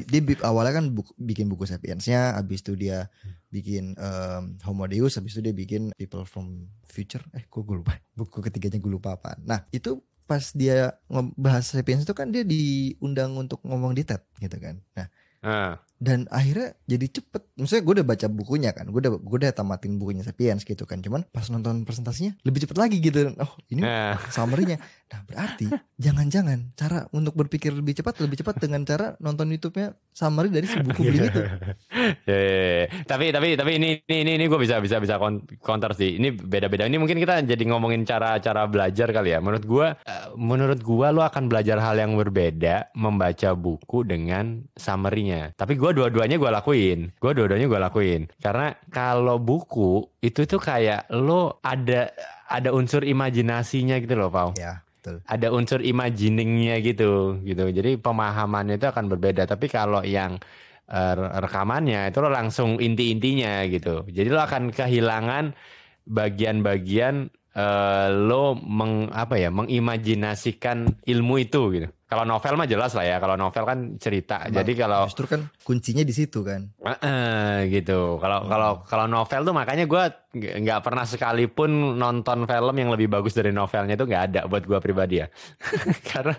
dia, 0.09 0.21
dia 0.23 0.37
awalnya 0.43 0.73
kan 0.73 0.85
buk- 0.89 1.17
bikin 1.21 1.47
buku 1.47 1.65
Sapiensnya, 1.65 2.21
habis 2.33 2.63
itu 2.63 2.73
dia 2.75 3.13
bikin 3.49 3.93
em, 3.95 4.43
Homo 4.63 4.87
Deus, 4.87 5.15
habis 5.15 5.35
itu 5.35 5.43
dia 5.43 5.53
bikin 5.53 5.93
People 5.93 6.25
from 6.25 6.67
Future. 6.85 7.21
Eh, 7.33 7.45
kok 7.45 7.61
gue 7.61 7.77
lupa. 7.77 7.99
Buku 8.13 8.41
ketiganya 8.41 8.79
gue 8.79 8.89
lupa 8.89 9.13
apa. 9.13 9.37
Nah, 9.41 9.67
itu 9.69 9.99
pas 10.25 10.41
dia 10.57 10.97
ngebahas 11.13 11.65
Sapiens 11.65 12.03
itu 12.05 12.15
kan 12.17 12.33
dia 12.33 12.43
diundang 12.43 13.37
untuk 13.37 13.61
ngomong 13.65 13.93
di 13.93 14.03
TED 14.03 14.23
gitu 14.41 14.57
kan. 14.61 14.81
Nah, 14.97 15.09
Ah, 15.45 15.77
dan 16.05 16.29
akhirnya 16.29 16.77
jadi 16.85 17.07
cepet. 17.09 17.43
Maksudnya 17.57 17.83
gue 17.83 17.95
udah 17.97 18.07
baca 18.07 18.27
bukunya 18.29 18.71
kan, 18.77 18.93
gue 18.93 19.01
udah 19.01 19.13
gue 19.17 19.37
udah 19.41 19.53
tamatin 19.57 19.97
bukunya 19.97 20.21
Sapiens 20.21 20.61
gitu 20.61 20.85
kan. 20.85 21.01
Cuman 21.01 21.25
pas 21.33 21.49
nonton 21.49 21.89
presentasinya 21.89 22.37
lebih 22.45 22.69
cepet 22.69 22.77
lagi 22.77 23.01
gitu. 23.01 23.33
Oh, 23.41 23.57
ini 23.73 23.81
nah, 23.81 24.21
summary-nya. 24.29 24.77
Nah, 25.09 25.21
berarti 25.25 25.73
jangan-jangan 25.97 26.77
cara 26.77 27.09
untuk 27.17 27.33
berpikir 27.33 27.73
lebih 27.73 27.97
cepat 27.97 28.21
lebih 28.21 28.45
cepat 28.45 28.61
dengan 28.61 28.85
cara 28.85 29.17
nonton 29.23 29.49
YouTube-nya 29.49 29.97
summary 30.13 30.51
dari 30.51 30.67
si 30.67 30.77
buku 30.83 31.01
beli 31.07 31.31
itu. 31.31 31.43
ya, 32.31 32.35
ya, 32.35 32.59
ya. 32.83 32.87
tapi 33.07 33.31
tapi 33.31 33.55
tapi 33.55 33.71
ini 33.79 34.03
ini 34.11 34.17
ini, 34.27 34.33
ini 34.43 34.45
gue 34.51 34.59
bisa 34.59 34.83
bisa 34.83 34.99
bisa 34.99 35.23
kon- 35.23 35.47
counter 35.63 35.95
sih 35.95 36.19
ini 36.19 36.35
beda 36.35 36.67
beda 36.67 36.91
ini 36.91 36.99
mungkin 36.99 37.23
kita 37.23 37.47
jadi 37.47 37.65
ngomongin 37.71 38.03
cara 38.03 38.43
cara 38.43 38.67
belajar 38.67 39.15
kali 39.15 39.35
ya 39.35 39.39
menurut 39.39 39.65
gue 39.65 39.87
eh, 39.95 40.27
menurut 40.35 40.83
gue 40.83 41.07
lo 41.15 41.23
akan 41.23 41.47
belajar 41.47 41.79
hal 41.79 41.95
yang 41.95 42.19
berbeda 42.19 42.91
membaca 42.99 43.55
buku 43.55 44.03
dengan 44.03 44.67
summary-nya 44.75 45.55
tapi 45.55 45.79
gue 45.79 45.94
dua-duanya 45.95 46.37
gue 46.37 46.51
lakuin 46.51 46.99
gue 47.17 47.33
dua-duanya 47.33 47.67
gue 47.71 47.81
lakuin 47.81 48.23
karena 48.43 48.75
kalau 48.91 49.39
buku 49.39 50.05
itu 50.21 50.45
tuh 50.45 50.59
kayak 50.59 51.07
lo 51.15 51.63
ada 51.63 52.11
ada 52.51 52.75
unsur 52.75 53.07
imajinasinya 53.07 54.03
gitu 54.03 54.19
loh 54.19 54.29
Pau 54.29 54.51
Ya, 54.59 54.83
betul. 55.01 55.23
ada 55.25 55.49
unsur 55.49 55.81
imaginingnya 55.81 56.83
gitu 56.83 57.39
gitu 57.47 57.71
jadi 57.71 57.97
pemahamannya 57.97 58.77
itu 58.77 58.87
akan 58.91 59.09
berbeda 59.09 59.47
tapi 59.47 59.71
kalau 59.71 60.05
yang 60.05 60.37
eh, 60.85 61.15
rekamannya 61.17 62.13
itu 62.13 62.19
lo 62.21 62.29
langsung 62.29 62.77
inti-intinya 62.77 63.65
gitu. 63.69 64.05
Jadi 64.05 64.29
lo 64.29 64.45
akan 64.45 64.69
kehilangan 64.69 65.57
bagian-bagian 66.05 67.33
eh, 67.57 68.09
lo 68.13 68.55
meng 68.61 69.09
apa 69.09 69.41
ya 69.41 69.49
mengimajinasikan 69.49 71.01
ilmu 71.09 71.35
itu 71.41 71.63
gitu. 71.73 71.89
Kalau 72.15 72.23
novel 72.31 72.55
mah 72.55 72.69
jelas 72.71 72.95
lah 72.95 73.03
ya. 73.03 73.17
Kalau 73.19 73.35
novel 73.35 73.65
kan 73.67 73.79
cerita. 73.99 74.47
Emang 74.47 74.63
Jadi 74.63 74.73
kalau 74.79 75.03
Justru 75.11 75.27
kan 75.27 75.51
kuncinya 75.67 76.07
di 76.07 76.15
situ 76.15 76.47
kan. 76.47 76.71
Eh, 76.79 77.67
gitu. 77.75 78.23
Kalau 78.23 78.47
kalau 78.47 78.71
kalau 78.87 79.07
novel 79.11 79.43
tuh 79.43 79.51
makanya 79.51 79.91
gue 79.91 80.05
nggak 80.35 80.83
pernah 80.83 81.07
sekalipun 81.07 81.95
nonton 81.95 82.45
film 82.45 82.75
yang 82.75 82.91
lebih 82.91 83.07
bagus 83.07 83.33
dari 83.33 83.55
novelnya 83.55 83.95
itu 83.95 84.05
nggak 84.05 84.25
ada 84.29 84.41
buat 84.45 84.67
gue 84.67 84.79
pribadi 84.79 85.23
ya. 85.23 85.27
karena 86.11 86.35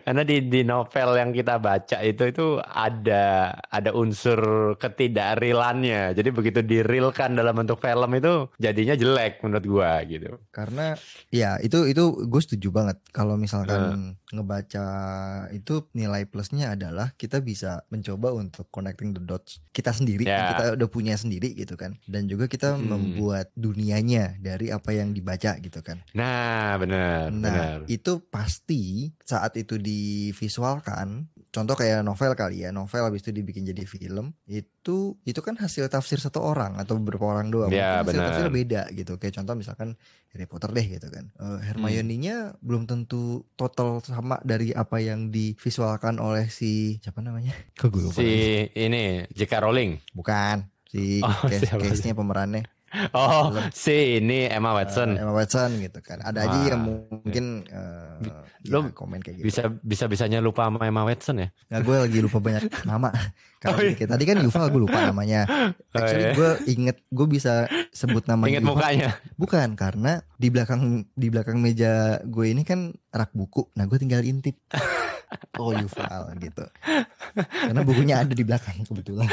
karena 0.00 0.22
di 0.24 0.36
di 0.42 0.60
novel 0.62 1.14
yang 1.14 1.30
kita 1.30 1.60
baca 1.60 2.00
itu 2.00 2.22
itu 2.26 2.46
ada 2.58 3.52
ada 3.68 3.90
unsur 3.92 4.40
ketidakrealannya. 4.80 6.16
Jadi 6.16 6.28
begitu 6.30 6.60
direalkan 6.60 7.36
dalam 7.36 7.52
bentuk 7.52 7.78
film 7.78 8.10
itu 8.14 8.48
jadinya 8.56 8.94
jelek 8.94 9.44
menurut 9.44 9.64
gue 9.64 9.90
gitu. 10.16 10.28
Karena 10.48 10.96
ya 11.28 11.60
itu 11.60 11.84
itu 11.84 12.02
gue 12.24 12.40
setuju 12.40 12.72
banget 12.72 12.96
kalau 13.12 13.36
misalkan 13.36 14.16
ngebaca 14.32 14.86
itu 15.50 15.86
nilai 15.92 16.26
plusnya 16.26 16.74
adalah 16.74 17.14
kita 17.14 17.38
bisa 17.38 17.84
mencoba 17.88 18.34
untuk 18.34 18.66
connecting 18.70 19.14
the 19.14 19.22
dots 19.22 19.62
kita 19.70 19.94
sendiri 19.94 20.26
yang 20.26 20.50
kita 20.50 20.64
udah 20.74 20.88
punya 20.88 21.14
sendiri 21.14 21.54
gitu 21.54 21.78
kan 21.78 21.94
dan 22.08 22.26
juga 22.26 22.46
kita 22.46 22.74
Hmm. 22.76 22.90
membuat 22.90 23.25
dunianya 23.52 24.38
dari 24.38 24.68
apa 24.68 24.90
yang 24.90 25.10
dibaca 25.10 25.56
gitu 25.56 25.80
kan. 25.80 26.02
Nah, 26.12 26.76
benar. 26.76 27.28
Nah, 27.30 27.82
itu 27.86 28.22
pasti 28.26 29.10
saat 29.20 29.56
itu 29.56 29.76
divisualkan, 30.36 31.26
contoh 31.48 31.72
kayak 31.72 32.02
novel 32.02 32.34
kali 32.34 32.62
ya, 32.62 32.70
novel 32.70 33.08
habis 33.08 33.24
itu 33.24 33.32
dibikin 33.32 33.64
jadi 33.64 33.82
film, 33.82 34.36
itu 34.44 35.16
itu 35.22 35.40
kan 35.40 35.56
hasil 35.56 35.88
tafsir 35.88 36.18
satu 36.18 36.38
orang 36.38 36.76
atau 36.76 36.94
beberapa 36.96 37.26
orang 37.26 37.48
doang. 37.48 37.72
Ya, 37.72 38.00
Mungkin 38.00 38.06
hasil 38.06 38.12
benar. 38.12 38.26
tafsir 38.30 38.48
beda 38.52 38.82
gitu. 38.92 39.12
Kayak 39.16 39.34
contoh 39.40 39.54
misalkan 39.56 39.88
Harry 40.30 40.46
Potter 40.46 40.70
deh 40.70 40.86
gitu 40.86 41.08
kan. 41.08 41.24
Eh, 41.32 41.58
Hermione-nya 41.66 42.60
belum 42.60 42.84
tentu 42.84 43.48
total 43.54 44.04
sama 44.04 44.36
dari 44.42 44.70
apa 44.70 45.00
yang 45.00 45.30
divisualkan 45.30 46.20
oleh 46.20 46.46
si 46.46 47.00
siapa 47.00 47.24
namanya? 47.24 47.56
Kok 47.78 47.88
gue 47.88 48.02
lupa. 48.04 48.18
Si 48.20 48.28
ini 48.76 49.24
J.K. 49.32 49.52
Rowling. 49.64 49.98
Bukan 50.12 50.68
si 50.86 51.18
Oh, 51.18 51.34
case, 51.50 51.66
case-nya 51.66 52.14
pemerannya 52.14 52.62
Oh, 53.12 53.50
si 53.74 54.22
ini 54.22 54.46
Emma 54.46 54.72
Watson. 54.72 55.18
Eh, 55.18 55.22
Emma 55.22 55.34
Watson 55.34 55.82
gitu 55.82 55.98
kan. 56.00 56.22
Ada 56.22 56.46
aja 56.46 56.54
Wah. 56.54 56.66
yang 56.70 56.80
mungkin 56.86 57.44
eh, 57.66 58.30
Lo 58.66 58.82
ya, 58.82 58.90
komen 58.90 59.20
kayak 59.20 59.42
gitu. 59.42 59.46
Bisa 59.46 59.62
bisa 59.70 60.04
bisanya 60.06 60.38
lupa 60.38 60.66
sama 60.66 60.86
Emma 60.86 61.02
Watson 61.02 61.42
ya? 61.44 61.48
Nah 61.70 61.78
gue 61.82 61.96
lagi 61.98 62.18
lupa 62.18 62.38
banyak 62.38 62.66
nama 62.82 63.10
Karena 63.62 63.76
Oh, 63.76 63.82
iya. 63.82 64.06
tadi 64.06 64.24
kan 64.24 64.36
Yuval 64.38 64.68
gue 64.68 64.80
lupa 64.84 64.98
namanya 65.02 65.48
Actually 65.90 66.24
iya. 66.28 66.34
gue 66.36 66.50
inget 66.68 66.96
Gue 67.08 67.26
bisa 67.26 67.66
sebut 67.90 68.24
namanya 68.26 68.58
Ingat 68.58 68.62
Yuval. 68.64 68.74
mukanya. 68.76 69.08
Bukan 69.34 69.68
karena 69.74 70.12
di 70.36 70.48
belakang 70.50 70.82
di 71.12 71.26
belakang 71.30 71.56
meja 71.58 72.20
gue 72.22 72.46
ini 72.48 72.62
kan 72.62 72.92
rak 73.18 73.32
buku 73.32 73.66
Nah 73.72 73.84
gue 73.84 73.96
tinggal 73.96 74.22
intip 74.22 74.56
Oh 75.58 75.70
Yuval 75.70 76.38
gitu 76.38 76.62
Karena 77.34 77.82
bukunya 77.82 78.22
ada 78.22 78.30
di 78.30 78.40
belakang 78.40 78.78
kebetulan 78.82 79.26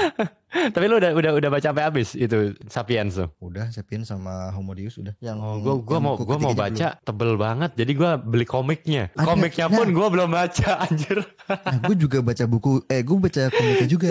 Tapi 0.50 0.86
lu 0.86 0.98
udah 0.98 1.14
udah 1.14 1.32
udah 1.34 1.50
baca 1.50 1.66
sampai 1.66 1.84
habis 1.84 2.14
itu 2.14 2.58
Sapiens 2.66 3.14
tuh. 3.14 3.30
Udah 3.40 3.70
Sapien 3.70 4.02
sama 4.02 4.50
Homo 4.50 4.74
Deus 4.74 4.96
udah 4.96 5.14
Yang 5.20 5.38
Oh, 5.38 5.58
gua 5.60 5.76
gua 5.78 5.94
yang 5.94 6.04
mau 6.04 6.16
gua 6.16 6.38
mau 6.40 6.54
baca 6.54 6.98
tebel 6.98 7.36
banget. 7.36 7.72
Jadi 7.76 7.92
gua 7.94 8.16
beli 8.16 8.44
komiknya. 8.44 9.12
Ada, 9.12 9.26
komiknya 9.28 9.66
nah. 9.68 9.76
pun 9.76 9.88
gua 9.92 10.08
belum 10.10 10.30
baca 10.30 10.70
anjir. 10.86 11.18
belum. 11.20 11.58
Nah 11.62 11.78
gue 11.84 11.96
juga 12.00 12.18
baca 12.20 12.44
buku 12.46 12.72
Eh 12.88 13.02
gue 13.02 13.18
baca 13.20 13.42
komiknya 13.50 13.88
juga 13.88 14.08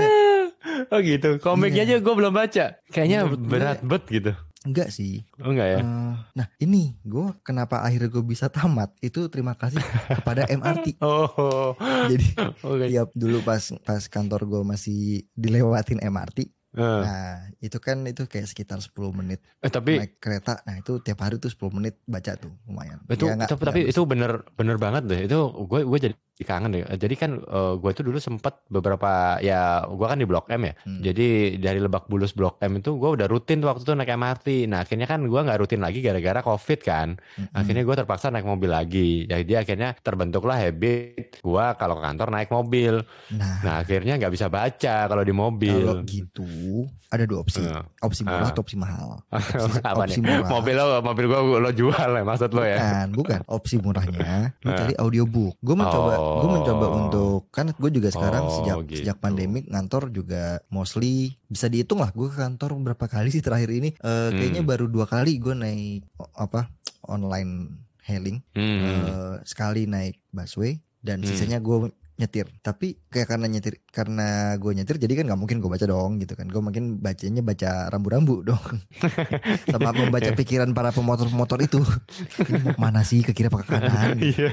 Oh 0.93 0.99
gitu. 1.00 1.31
Komiknya 1.38 1.83
Iya. 1.83 1.97
aja 1.99 2.05
gua 2.05 2.14
belum 2.14 2.33
baca. 2.33 2.64
Kayaknya 2.88 3.19
gue- 3.26 3.38
berat 3.43 3.79
bet 3.83 4.05
gitu. 4.07 4.33
Enggak 4.62 4.88
sih. 4.88 5.26
Oh 5.38 5.50
enggak 5.50 5.69
ya? 5.69 5.78
Eh, 5.78 6.14
Nah 6.33 6.47
ini 6.57 6.95
gue 7.00 7.35
kenapa 7.40 7.81
akhirnya 7.81 8.07
gue 8.09 8.23
bisa 8.23 8.47
tamat 8.47 8.95
Itu 8.99 9.26
terima 9.26 9.52
kasih 9.52 9.83
kepada 10.12 10.47
MRT 10.54 10.99
Oh. 10.99 11.75
Jadi 12.07 12.26
Oke. 12.61 12.87
tiap 12.87 13.11
dulu 13.12 13.40
pas 13.40 13.59
pas 13.81 14.02
kantor 14.04 14.40
gue 14.45 14.62
masih 14.64 15.00
dilewatin 15.33 15.99
MRT 16.00 16.47
Eh, 16.73 16.81
nah 16.81 17.37
itu 17.59 17.76
kan 17.76 18.00
itu 18.02 18.25
kayak 18.25 18.49
sekitar 18.49 18.81
10 18.81 18.97
menit 19.12 19.45
eh, 19.61 19.69
tapi 19.69 20.00
naik 20.00 20.16
kereta. 20.16 20.57
Nah 20.62 20.81
itu 20.81 20.97
tiap 20.99 21.21
hari 21.21 21.37
tuh 21.37 21.52
10 21.52 21.69
menit 21.71 22.00
baca 22.02 22.33
tuh 22.33 22.49
lumayan. 22.64 22.97
Itu 23.07 23.28
Ya, 23.28 23.37
nggak- 23.37 23.50
tapi, 23.50 23.62
tapi 23.62 23.78
nggak 23.78 23.92
itu 23.92 24.00
bener 24.02 24.33
bener 24.50 24.76
banget 24.78 25.04
deh. 25.04 25.21
Itu 25.23 25.38
gue 25.62 25.85
gue 25.85 25.99
jadi 26.00 26.14
kangen 26.43 26.73
deh 26.75 26.83
jadi 26.97 27.15
kan 27.15 27.31
gue 27.79 27.91
itu 27.93 28.03
dulu 28.03 28.19
sempet 28.19 28.65
beberapa 28.67 29.37
ya 29.39 29.85
gue 29.85 30.07
kan 30.09 30.19
di 30.19 30.27
blok 30.27 30.49
M 30.51 30.67
ya. 30.67 30.75
Hmm. 30.83 30.99
jadi 31.05 31.55
dari 31.61 31.79
Lebak 31.79 32.09
Bulus 32.09 32.33
blok 32.33 32.59
M 32.65 32.81
itu 32.81 32.97
gue 32.97 33.11
udah 33.15 33.29
rutin 33.29 33.61
tuh 33.61 33.69
waktu 33.71 33.85
itu 33.85 33.93
naik 33.93 34.17
MRT 34.17 34.47
nah 34.67 34.83
akhirnya 34.83 35.07
kan 35.07 35.23
gue 35.23 35.41
nggak 35.41 35.59
rutin 35.61 35.79
lagi 35.85 36.01
gara-gara 36.03 36.41
covid 36.43 36.81
kan. 36.83 37.09
Mm-mm. 37.15 37.55
akhirnya 37.55 37.83
gue 37.85 37.95
terpaksa 37.95 38.33
naik 38.33 38.47
mobil 38.49 38.71
lagi. 38.73 39.25
Jadi 39.29 39.53
akhirnya 39.55 39.95
terbentuklah 40.01 40.59
habit 40.59 41.39
gue 41.45 41.65
kalau 41.79 41.95
ke 41.99 42.03
kantor 42.03 42.29
naik 42.33 42.51
mobil. 42.51 42.95
Nah. 43.33 43.61
Nah 43.62 43.75
akhirnya 43.85 44.19
nggak 44.19 44.33
bisa 44.33 44.47
baca 44.51 44.97
kalau 45.07 45.23
di 45.23 45.33
kalau 45.33 45.51
mobil 45.51 45.87
gitu 46.07 46.89
ada 47.12 47.29
dua 47.29 47.45
opsi. 47.45 47.61
Eh, 47.61 47.83
opsi 48.01 48.25
murah 48.25 48.49
eh. 48.49 48.53
atau 48.57 48.62
opsi 48.65 48.77
mahal? 48.81 49.21
Opsi, 49.29 49.79
apa 49.85 50.09
opsi 50.09 50.19
nih? 50.25 50.33
murah. 50.33 50.49
Mobil 50.49 50.75
lo 50.81 50.87
mobil 51.05 51.25
gue 51.29 51.41
lo 51.61 51.71
jual 51.77 52.09
ya 52.17 52.23
maksud 52.25 52.51
lo 52.57 52.62
ya? 52.65 52.77
Bukan, 52.81 53.07
bukan. 53.12 53.41
Opsi 53.53 53.75
murahnya 53.77 54.57
Eh. 54.65 54.73
cari 54.73 54.95
audiobook. 54.97 55.61
Gue 55.61 55.77
mencoba, 55.77 56.12
gue 56.17 56.32
Oh. 56.35 56.51
mencoba 56.51 56.87
untuk 56.91 57.41
kan 57.49 57.69
gue 57.69 57.91
juga 57.91 58.09
sekarang 58.09 58.43
Oh, 58.43 58.53
sejak 58.55 58.77
gitu. 58.87 58.99
sejak 59.01 59.19
pandemik 59.19 59.67
ngantor 59.67 60.09
juga 60.09 60.43
mostly 60.69 61.37
bisa 61.45 61.67
dihitung 61.67 61.99
lah. 61.99 62.11
Gue 62.11 62.27
ke 62.27 62.39
kantor 62.39 62.75
berapa 62.83 63.07
kali 63.07 63.29
sih 63.29 63.41
terakhir 63.41 63.69
ini? 63.69 63.93
Eh, 63.95 64.31
Kayaknya 64.31 64.61
Hmm. 64.61 64.71
baru 64.71 64.87
dua 64.87 65.05
kali 65.05 65.37
gue 65.37 65.53
naik 65.53 66.09
apa 66.33 66.73
online 67.03 67.77
hailing. 68.03 68.41
Hmm. 68.51 68.79
Eh, 68.81 69.35
sekali 69.43 69.85
naik 69.85 70.17
busway 70.29 70.75
dan 70.99 71.19
Hmm. 71.19 71.29
sisanya 71.29 71.59
gue 71.59 71.91
nyetir. 72.12 72.47
Tapi 72.61 73.03
kayak 73.09 73.27
karena 73.27 73.47
nyetir 73.47 73.83
karena 73.85 74.29
gue 74.55 74.71
nyetir 74.71 74.95
jadi 74.97 75.11
kan 75.12 75.25
nggak 75.27 75.41
mungkin 75.41 75.59
gue 75.59 75.67
baca 75.67 75.83
dong 75.83 76.17
gitu 76.17 76.33
kan. 76.33 76.47
Gue 76.47 76.61
mungkin 76.61 76.97
bacanya 76.97 77.41
baca 77.41 77.71
rambu-rambu 77.89 78.45
dong. 78.45 78.62
Sama 79.73 79.91
membaca 79.91 80.31
pikiran 80.31 80.71
para 80.71 80.91
pemotor-pemotor 80.91 81.59
itu. 81.61 81.83
Ini 82.43 82.59
mau 82.61 82.73
ke 82.73 82.81
mana 82.81 83.03
sih 83.03 83.21
ke 83.21 83.33
kiri 83.33 83.49
apa 83.49 83.59
ke 83.59 83.71
kanan? 83.71 84.17
Iya. 84.21 84.51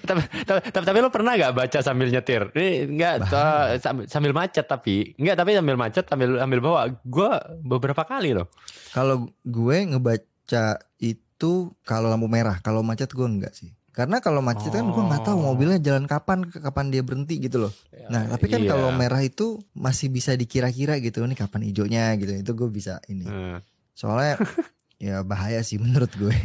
Tapi, 0.00 0.20
tapi, 0.42 0.60
tapi, 0.68 0.84
tapi 0.84 0.98
lo 0.98 1.08
pernah 1.08 1.32
gak 1.32 1.52
baca 1.52 1.78
sambil 1.80 2.08
nyetir? 2.08 2.50
Ini 2.50 2.68
enggak 2.86 3.14
Bahaya. 3.24 3.74
eh, 3.74 3.78
sambil, 3.78 4.04
sambil 4.06 4.32
macet 4.32 4.64
tapi 4.64 5.12
enggak 5.14 5.36
tapi 5.36 5.50
sambil 5.52 5.74
macet 5.74 6.04
sambil 6.04 6.38
ambil 6.38 6.60
bawa. 6.60 6.80
Gua 7.02 7.30
beberapa 7.58 8.02
kali 8.02 8.32
loh. 8.32 8.46
Kalau 8.90 9.30
gue 9.40 9.76
ngebaca 9.86 10.64
itu 10.98 11.52
kalau 11.80 12.06
lampu 12.06 12.26
merah, 12.26 12.58
kalau 12.58 12.80
macet 12.80 13.08
gue 13.08 13.24
enggak 13.24 13.52
sih. 13.52 13.70
Karena 13.90 14.18
kalau 14.18 14.38
macet 14.38 14.70
kan 14.70 14.86
gue 14.86 15.02
nggak 15.02 15.24
tahu 15.24 15.36
Oh. 15.36 15.44
mobilnya 15.50 15.76
jalan 15.76 16.04
kapan, 16.04 16.46
kapan 16.46 16.86
dia 16.88 17.02
berhenti 17.02 17.36
gitu 17.38 17.66
loh. 17.66 17.72
Nah, 18.06 18.26
tapi 18.28 18.46
kan 18.46 18.62
Iya. 18.62 18.70
kalau 18.70 18.90
merah 18.90 19.18
itu 19.18 19.58
masih 19.72 20.08
bisa 20.08 20.32
dikira-kira 20.32 20.96
gitu 20.98 21.20
nih 21.20 21.34
kapan 21.34 21.62
hijaunya 21.64 22.14
gitu. 22.16 22.32
Itu 22.36 22.52
gue 22.54 22.68
bisa 22.68 23.02
ini. 23.06 23.26
Eh, 23.26 23.58
Soalnya 23.92 24.38
ya 25.00 25.24
bahaya 25.24 25.64
sih 25.64 25.80
menurut 25.80 26.12
gue. 26.14 26.36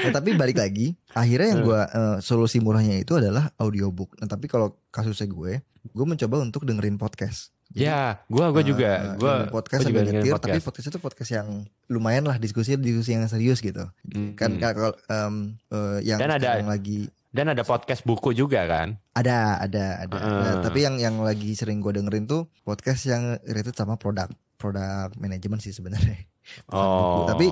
Ya, 0.00 0.10
tapi 0.12 0.36
balik 0.36 0.60
lagi, 0.60 0.96
akhirnya 1.12 1.48
yang 1.56 1.62
gue 1.64 1.80
eh, 1.80 2.16
solusi 2.20 2.60
murahnya 2.60 3.00
itu 3.00 3.16
adalah 3.16 3.52
audiobook. 3.56 4.16
Nah, 4.20 4.28
tapi 4.28 4.46
kalau 4.46 4.76
kasusnya 4.90 5.28
gue, 5.28 5.60
gue 5.64 6.06
mencoba 6.06 6.36
untuk 6.40 6.68
dengerin 6.68 6.96
podcast. 6.96 7.52
Jadi, 7.70 7.86
ya, 7.86 8.18
gua 8.26 8.50
gua 8.50 8.62
eh, 8.62 8.66
juga 8.66 8.90
gua 9.14 9.46
dengerin 9.46 9.54
podcast 9.54 9.82
gua 9.86 9.90
juga 9.94 10.02
nyetir, 10.02 10.32
podcast. 10.34 10.42
tapi 10.42 10.58
podcast 10.58 10.86
itu 10.90 10.98
podcast 10.98 11.30
yang 11.30 11.48
lumayan 11.86 12.24
lah 12.26 12.34
diskusi 12.34 12.74
diskusi 12.74 13.14
yang 13.14 13.30
serius 13.30 13.62
gitu. 13.62 13.86
Hmm. 14.10 14.34
Kan 14.34 14.58
kalau 14.58 14.90
em, 15.06 15.54
eh, 15.70 15.98
yang 16.02 16.18
Dan 16.18 16.34
ada- 16.34 16.42
sekarang 16.58 16.66
lagi 16.66 17.06
Dan 17.30 17.46
ada 17.46 17.62
podcast 17.62 18.02
buku 18.02 18.34
juga 18.34 18.66
kan? 18.66 18.98
ada 19.14 19.62
ada 19.62 20.02
ada. 20.02 20.16
Heeh. 20.18 20.34
Nah, 20.42 20.54
tapi 20.66 20.82
yang 20.82 20.98
yang 20.98 21.22
lagi 21.22 21.54
sering 21.54 21.78
gue 21.78 21.94
dengerin 21.94 22.26
tuh 22.26 22.50
podcast 22.66 23.06
yang 23.06 23.38
related 23.46 23.78
sama 23.78 23.94
produk 23.94 24.26
produk 24.58 25.14
manajemen 25.14 25.62
sih 25.62 25.70
sebenarnya. 25.70 26.26
Buku. 26.66 26.76
Oh. 26.76 27.26
Tapi 27.28 27.46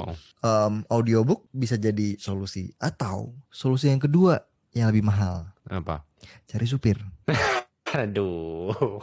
em, 0.44 0.74
audiobook 0.88 1.46
bisa 1.50 1.74
jadi 1.78 2.16
solusi 2.18 2.70
atau 2.78 3.34
solusi 3.50 3.90
yang 3.90 4.02
kedua 4.02 4.38
yang 4.76 4.92
lebih 4.92 5.06
mahal 5.06 5.48
apa? 5.68 6.04
cari 6.48 6.66
supir. 6.66 6.98
Aduh. 7.96 9.00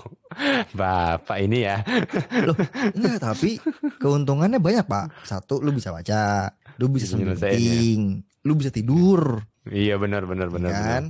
Bapak 0.78 1.38
ini 1.42 1.66
ya. 1.66 1.82
Enggak, 2.94 3.18
tapi 3.18 3.58
keuntungannya 3.98 4.62
banyak, 4.62 4.86
Pak. 4.86 5.26
Satu, 5.26 5.58
lu 5.58 5.74
bisa 5.74 5.90
baca, 5.90 6.54
lu 6.78 6.86
bisa 6.94 7.18
nyelesain, 7.18 8.22
ya. 8.22 8.46
lu 8.46 8.54
bisa 8.54 8.70
tidur. 8.70 9.42
Iya 9.66 9.98
benar 9.98 10.24
benar 10.24 10.48
benar. 10.48 10.70
benar. 10.70 10.86
kan 10.86 11.06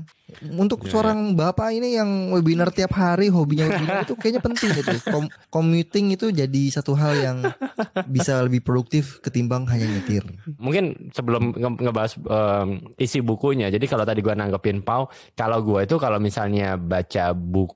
untuk 0.55 0.83
Iya, 0.83 0.89
seorang 0.89 1.35
bapak 1.35 1.69
ini 1.71 1.93
yang 1.93 2.31
webinar 2.31 2.71
tiap 2.71 2.91
hari 2.91 3.27
hobinya 3.27 3.67
webinar 3.67 3.95
itu 4.07 4.15
kayaknya 4.15 4.41
penting 4.41 4.71
itu 4.73 4.95
Kom- 5.05 5.31
commuting 5.49 6.11
itu 6.11 6.31
jadi 6.31 6.61
satu 6.71 6.95
hal 6.95 7.13
yang 7.15 7.37
bisa 8.05 8.39
lebih 8.41 8.59
produktif 8.59 9.19
ketimbang 9.19 9.67
hanya 9.67 9.85
nyetir 9.85 10.23
Mungkin 10.55 11.11
sebelum 11.11 11.51
nge- 11.51 11.79
ngebahas 11.79 12.11
em, 12.15 12.67
isi 12.95 13.19
bukunya. 13.19 13.67
Jadi 13.67 13.85
kalau 13.85 14.01
tadi 14.01 14.19
gua 14.19 14.33
nanggepin 14.33 14.81
Pau, 14.81 15.07
kalau 15.33 15.59
gua 15.59 15.83
itu 15.83 15.95
kalau 15.95 16.17
misalnya 16.17 16.75
baca 16.75 17.31
buku 17.31 17.75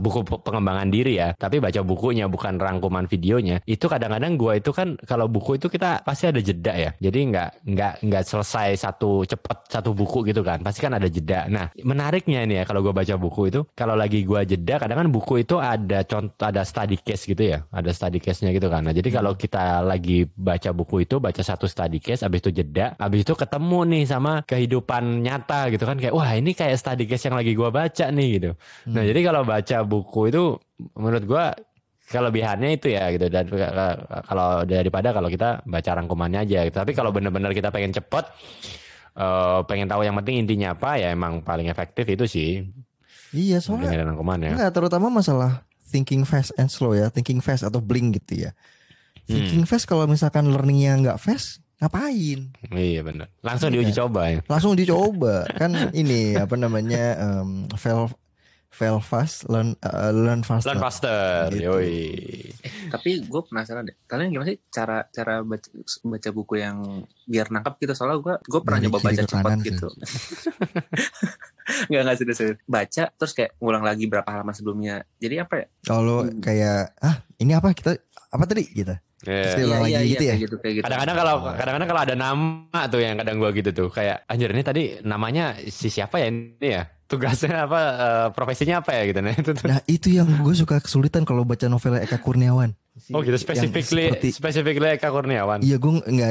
buku 0.00 0.18
pe- 0.24 0.40
pengembangan 0.42 0.88
diri 0.88 1.20
ya, 1.20 1.36
tapi 1.36 1.60
baca 1.60 1.80
bukunya 1.84 2.26
bukan 2.26 2.56
rangkuman 2.56 3.04
videonya, 3.06 3.60
itu 3.68 3.86
kadang-kadang 3.86 4.34
gua 4.40 4.56
itu 4.56 4.70
kan 4.72 4.96
kalau 5.04 5.28
buku 5.28 5.60
itu 5.60 5.68
kita 5.68 6.00
pasti 6.02 6.30
ada 6.32 6.40
jeda 6.40 6.72
ya. 6.74 6.90
Jadi 6.98 7.18
nggak 7.30 7.48
nggak 7.68 7.92
nggak 8.06 8.22
selesai 8.24 8.68
satu 8.80 9.22
cepet 9.28 9.58
satu 9.68 9.90
buku 9.92 10.24
gitu 10.32 10.40
kan. 10.40 10.64
Pasti 10.64 10.80
kan 10.80 10.96
ada 10.96 11.06
jeda. 11.06 11.46
Nah, 11.52 11.68
menariknya 11.84 12.44
ini 12.48 12.60
ya 12.60 12.64
kalau 12.64 12.80
gua 12.80 12.96
baca 12.96 13.14
buku 13.20 13.52
itu, 13.52 13.60
kalau 13.76 13.94
lagi 13.94 14.24
gua 14.24 14.42
jeda, 14.42 14.80
kadang 14.80 15.06
kan 15.06 15.08
buku 15.12 15.44
itu 15.44 15.60
ada 15.60 16.02
contoh 16.06 16.46
ada 16.46 16.62
study 16.64 16.96
case 17.00 17.28
gitu 17.28 17.42
ya, 17.42 17.64
ada 17.70 17.90
study 17.92 18.18
case-nya 18.18 18.50
gitu 18.56 18.72
kan. 18.72 18.80
Nah, 18.84 18.94
jadi 18.96 19.08
kalau 19.12 19.36
kita 19.36 19.84
lagi 19.84 20.24
baca 20.32 20.70
buku 20.72 21.04
itu, 21.04 21.20
baca 21.20 21.42
satu 21.44 21.68
study 21.68 22.00
case, 22.00 22.24
habis 22.24 22.40
itu 22.40 22.50
jeda, 22.62 22.96
habis 22.96 23.22
itu 23.26 23.32
ketemu 23.36 23.78
nih 23.86 24.04
sama 24.08 24.32
kehidupan 24.46 25.20
nyata 25.20 25.68
gitu 25.74 25.84
kan 25.84 25.96
kayak 26.00 26.14
wah 26.14 26.30
ini 26.32 26.56
kayak 26.56 26.76
study 26.80 27.04
case 27.04 27.28
yang 27.28 27.36
lagi 27.36 27.52
gua 27.52 27.70
baca 27.70 28.06
nih 28.08 28.28
gitu. 28.40 28.50
Nah, 28.90 29.02
jadi 29.10 29.20
kalau 29.26 29.42
baca 29.42 29.76
buku 29.82 30.30
itu 30.30 30.42
menurut 30.94 31.24
gua 31.26 31.44
kelebihannya 32.06 32.74
itu 32.74 32.90
ya 32.90 33.06
gitu 33.10 33.26
dan 33.26 33.46
ka- 33.46 33.70
ka- 33.70 33.98
kalau 34.26 34.62
daripada 34.62 35.10
kalau 35.10 35.26
kita 35.26 35.62
baca 35.62 35.90
rangkumannya 35.94 36.42
aja 36.42 36.66
gitu. 36.66 36.74
Tapi 36.74 36.90
kalau 36.90 37.10
benar-benar 37.10 37.50
kita 37.50 37.70
pengen 37.70 37.90
cepet 37.90 38.24
eh, 39.14 39.58
pengen 39.66 39.86
tahu 39.86 40.02
yang 40.02 40.18
penting 40.18 40.42
intinya 40.42 40.74
apa 40.74 40.96
ya 40.96 41.10
emang 41.10 41.38
paling 41.40 41.66
efektif 41.66 42.06
itu 42.06 42.26
sih 42.26 42.50
iya 43.30 43.62
soalnya 43.62 44.02
rangkumannya. 44.02 44.58
Enggak, 44.58 44.74
terutama 44.74 45.06
masalah 45.06 45.62
thinking 45.86 46.22
fast 46.22 46.50
and 46.58 46.66
slow 46.66 46.94
ya, 46.94 47.10
thinking 47.10 47.38
fast 47.38 47.62
atau 47.62 47.78
blink 47.78 48.18
gitu 48.18 48.46
ya. 48.46 48.50
Thinking 49.26 49.62
fast 49.62 49.86
kalau 49.86 50.06
misalkan 50.06 50.50
learningnya 50.50 50.98
nggak 50.98 51.18
fast, 51.22 51.62
ngapain? 51.78 52.50
Iya 52.74 53.06
benar. 53.06 53.30
Langsung 53.46 53.70
Iya. 53.70 53.86
diuji 53.86 53.92
coba 53.94 54.20
ya. 54.26 54.38
Langsung 54.50 54.74
dicoba 54.74 55.46
kan 55.54 55.70
ini 55.94 56.34
apa 56.34 56.58
namanya 56.58 57.04
um, 57.22 57.70
fail 57.78 58.10
fail 58.70 59.02
fast, 59.02 59.50
learn 59.50 59.74
uh, 59.82 60.14
learn 60.14 60.40
faster. 60.40 60.70
Learn 60.72 60.80
faster. 60.80 61.50
Gitu. 61.50 61.66
Yoi. 61.66 61.98
Tapi 62.88 63.26
gue 63.26 63.42
penasaran 63.44 63.82
deh, 63.84 63.98
kalian 64.06 64.30
gimana 64.30 64.48
sih 64.48 64.58
cara 64.70 65.04
cara 65.10 65.42
baca, 65.42 65.68
baca 66.06 66.30
buku 66.30 66.54
yang 66.56 67.02
biar 67.26 67.50
nangkap 67.50 67.76
gitu? 67.76 67.92
Soalnya 67.92 68.22
gue 68.22 68.34
gue 68.40 68.60
pernah 68.62 68.78
Dari 68.78 68.86
nyoba 68.88 68.98
baca 69.02 69.22
cepat 69.26 69.58
gitu. 69.60 69.88
Nggak 71.90 72.02
nggak 72.02 72.16
serius, 72.18 72.38
serius. 72.38 72.58
Baca 72.66 73.04
terus 73.14 73.32
kayak 73.32 73.50
ngulang 73.62 73.84
lagi 73.86 74.04
berapa 74.10 74.26
halaman 74.26 74.54
sebelumnya. 74.54 75.06
Jadi 75.22 75.34
apa 75.38 75.54
ya? 75.54 75.66
Kalau 75.86 76.26
Hmm. 76.26 76.42
kayak 76.42 76.98
ah 76.98 77.22
ini 77.38 77.52
apa 77.54 77.70
kita 77.70 77.94
apa 78.30 78.44
tadi 78.46 78.64
gitu. 78.70 78.94
Iya. 79.20 79.54
Terus 79.54 79.68
Ulang 79.68 79.84
lagi 79.84 79.94
gitu 80.08 80.24
ya? 80.24 80.34
kayak 80.34 80.42
gitu 80.48 80.56
kayak 80.58 80.74
gitu. 80.80 80.84
Kadang-kadang 80.88 81.16
kalau 81.20 81.34
kadang-kadang 81.52 81.88
kalau 81.92 82.02
ada 82.02 82.14
nama 82.16 82.80
tuh 82.88 83.00
yang 83.04 83.14
kadang 83.20 83.36
gua 83.38 83.50
gitu 83.52 83.70
tuh 83.70 83.88
kayak 83.92 84.24
anjir 84.26 84.50
ini 84.50 84.62
tadi 84.64 84.82
namanya 85.04 85.44
si 85.68 85.92
siapa 85.92 86.18
ya 86.18 86.26
ini 86.32 86.56
ya 86.64 86.82
tugasnya 87.10 87.66
apa 87.66 87.80
eh, 87.98 88.26
profesinya 88.30 88.78
apa 88.86 88.94
ya 88.94 89.02
gitu 89.10 89.18
nah 89.18 89.34
itu 89.34 89.50
tuh. 89.50 89.66
Nah 89.66 89.78
itu 89.90 90.08
yang 90.14 90.30
gue 90.30 90.54
suka 90.54 90.78
kesulitan 90.78 91.26
kalau 91.26 91.42
baca 91.42 91.66
novel 91.66 91.98
Eka 91.98 92.22
Kurniawan. 92.22 92.70
Oh 93.10 93.20
gitu 93.26 93.34
specifically 93.34 94.14
seperti- 94.14 94.30
specifically 94.30 94.94
Eka 94.94 95.10
Kurniawan. 95.10 95.66
Iya 95.66 95.82
gue 95.82 95.92
nggak 95.98 96.30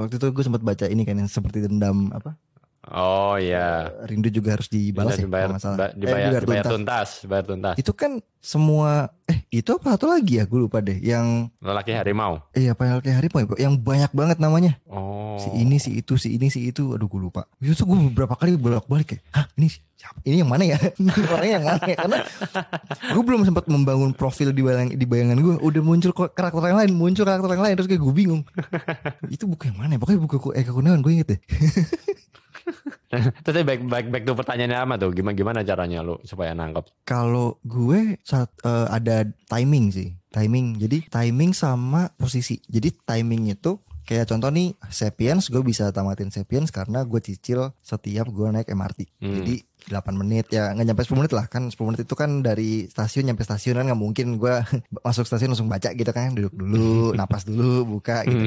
waktu 0.00 0.16
itu 0.16 0.26
gue 0.32 0.44
sempat 0.44 0.62
baca 0.64 0.84
ini 0.88 1.04
kan 1.04 1.20
yang 1.20 1.28
seperti 1.28 1.68
dendam 1.68 2.08
apa 2.16 2.40
Oh 2.86 3.34
iya. 3.34 3.90
rindu 4.06 4.30
juga 4.30 4.54
harus 4.54 4.66
dibalas 4.66 5.14
ya 5.14 5.26
dibayar, 5.26 5.50
kalau 5.50 5.52
nggak 5.52 5.62
salah. 5.62 5.76
ba- 5.76 5.90
Eh, 5.90 5.98
dibayar, 5.98 6.30
dibayar 6.38 6.64
tuntas. 6.64 6.72
tuntas, 6.72 7.08
bayar 7.26 7.44
tuntas. 7.44 7.74
Itu 7.76 7.92
kan 7.92 8.12
semua 8.38 9.10
eh 9.24 9.42
itu 9.50 9.74
apa? 9.74 9.98
Satu 9.98 10.06
lagi 10.06 10.38
ya? 10.38 10.46
Gue 10.46 10.62
lupa 10.62 10.78
deh. 10.78 10.94
Yang 10.96 11.50
Lelaki 11.58 11.90
harimau. 11.90 12.46
eh 12.52 12.70
apa 12.70 12.82
yang 12.84 12.96
kayak 13.00 13.16
hari 13.16 13.28
yang 13.58 13.74
banyak 13.74 14.10
banget 14.12 14.38
namanya. 14.38 14.78
Oh. 14.86 15.34
si 15.36 15.52
ini 15.52 15.76
si 15.76 15.98
itu 15.98 16.14
si 16.14 16.32
ini 16.32 16.46
si 16.46 16.64
itu. 16.64 16.94
Aduh 16.94 17.06
gue 17.06 17.20
lupa. 17.20 17.44
Itu 17.58 17.74
tuh 17.74 17.86
gue 17.86 17.98
beberapa 18.08 18.32
kali 18.32 18.54
bolak 18.54 18.86
balik 18.86 19.12
kayak 19.12 19.22
hah 19.34 19.44
ini 19.54 19.66
siapa? 19.92 20.22
Ini 20.22 20.40
yang 20.40 20.48
mana 20.48 20.64
ya? 20.64 20.78
Orangnya 21.34 21.52
yang 21.58 21.66
mana 21.66 21.84
ya? 21.84 21.96
Karena 21.98 22.18
gue 23.10 23.22
belum 23.22 23.42
sempat 23.42 23.66
membangun 23.66 24.14
profil 24.14 24.54
di 24.54 24.62
bayang 24.62 24.94
di 24.94 25.04
bayangan 25.04 25.36
gue 25.36 25.54
udah 25.58 25.82
muncul 25.82 26.14
karakter 26.14 26.62
yang 26.64 26.78
lain 26.78 26.90
muncul 26.94 27.26
karakter 27.26 27.50
yang 27.50 27.64
lain 27.66 27.74
terus 27.74 27.90
kayak 27.90 28.00
gue 28.00 28.14
bingung. 28.14 28.42
Itu 29.34 29.44
buku 29.44 29.68
yang 29.68 29.76
mana 29.76 29.92
ya? 29.92 30.00
Pokoknya 30.00 30.20
buku 30.22 30.36
Eka 30.54 30.70
Kurniawan 30.70 31.02
gue 31.02 31.12
inget 31.12 31.28
deh 31.34 31.40
Terus 33.44 33.62
back 33.62 33.80
back 33.86 34.06
back 34.10 34.24
to 34.26 34.34
pertanyaannya 34.34 34.78
apa 34.78 34.94
tuh? 34.98 35.10
Gimana 35.14 35.34
gimana 35.38 35.60
caranya 35.62 36.02
lu 36.02 36.18
supaya 36.26 36.52
nangkep? 36.52 37.06
Kalau 37.06 37.62
gue 37.62 38.18
saat 38.26 38.50
eh, 38.66 38.86
ada 38.90 39.26
timing 39.46 39.94
sih, 39.94 40.10
timing. 40.34 40.76
Jadi 40.76 41.06
timing 41.06 41.54
sama 41.54 42.10
posisi. 42.18 42.58
Jadi 42.66 42.92
timing 43.06 43.54
itu 43.54 43.78
kayak 44.06 44.30
contoh 44.30 44.48
nih 44.48 44.72
Sapiens 44.88 45.50
gue 45.50 45.60
bisa 45.60 45.90
tamatin 45.90 46.30
Sapiens 46.30 46.70
karena 46.70 47.02
gue 47.02 47.18
cicil 47.18 47.74
setiap 47.82 48.30
gue 48.30 48.46
naik 48.48 48.70
MRT. 48.70 49.00
Hmm. 49.20 49.42
Jadi 49.42 49.54
8 49.86 50.18
menit 50.18 50.50
ya 50.50 50.72
nggak 50.74 50.86
nyampe 50.88 51.02
10 51.04 51.20
menit 51.20 51.32
lah 51.36 51.46
kan 51.46 51.68
10 51.70 51.78
menit 51.86 52.00
itu 52.02 52.14
kan 52.18 52.42
dari 52.42 52.90
stasiun 52.90 53.28
nyampe 53.28 53.44
stasiun 53.46 53.78
kan 53.78 53.86
nggak 53.86 54.00
mungkin 54.00 54.40
gue 54.40 54.54
masuk 55.06 55.28
stasiun 55.28 55.54
langsung 55.54 55.70
baca 55.70 55.92
gitu 55.92 56.10
kan 56.10 56.34
duduk 56.34 56.50
dulu 56.56 57.12
napas 57.18 57.46
dulu 57.46 57.84
buka 57.86 58.26
gitu 58.26 58.42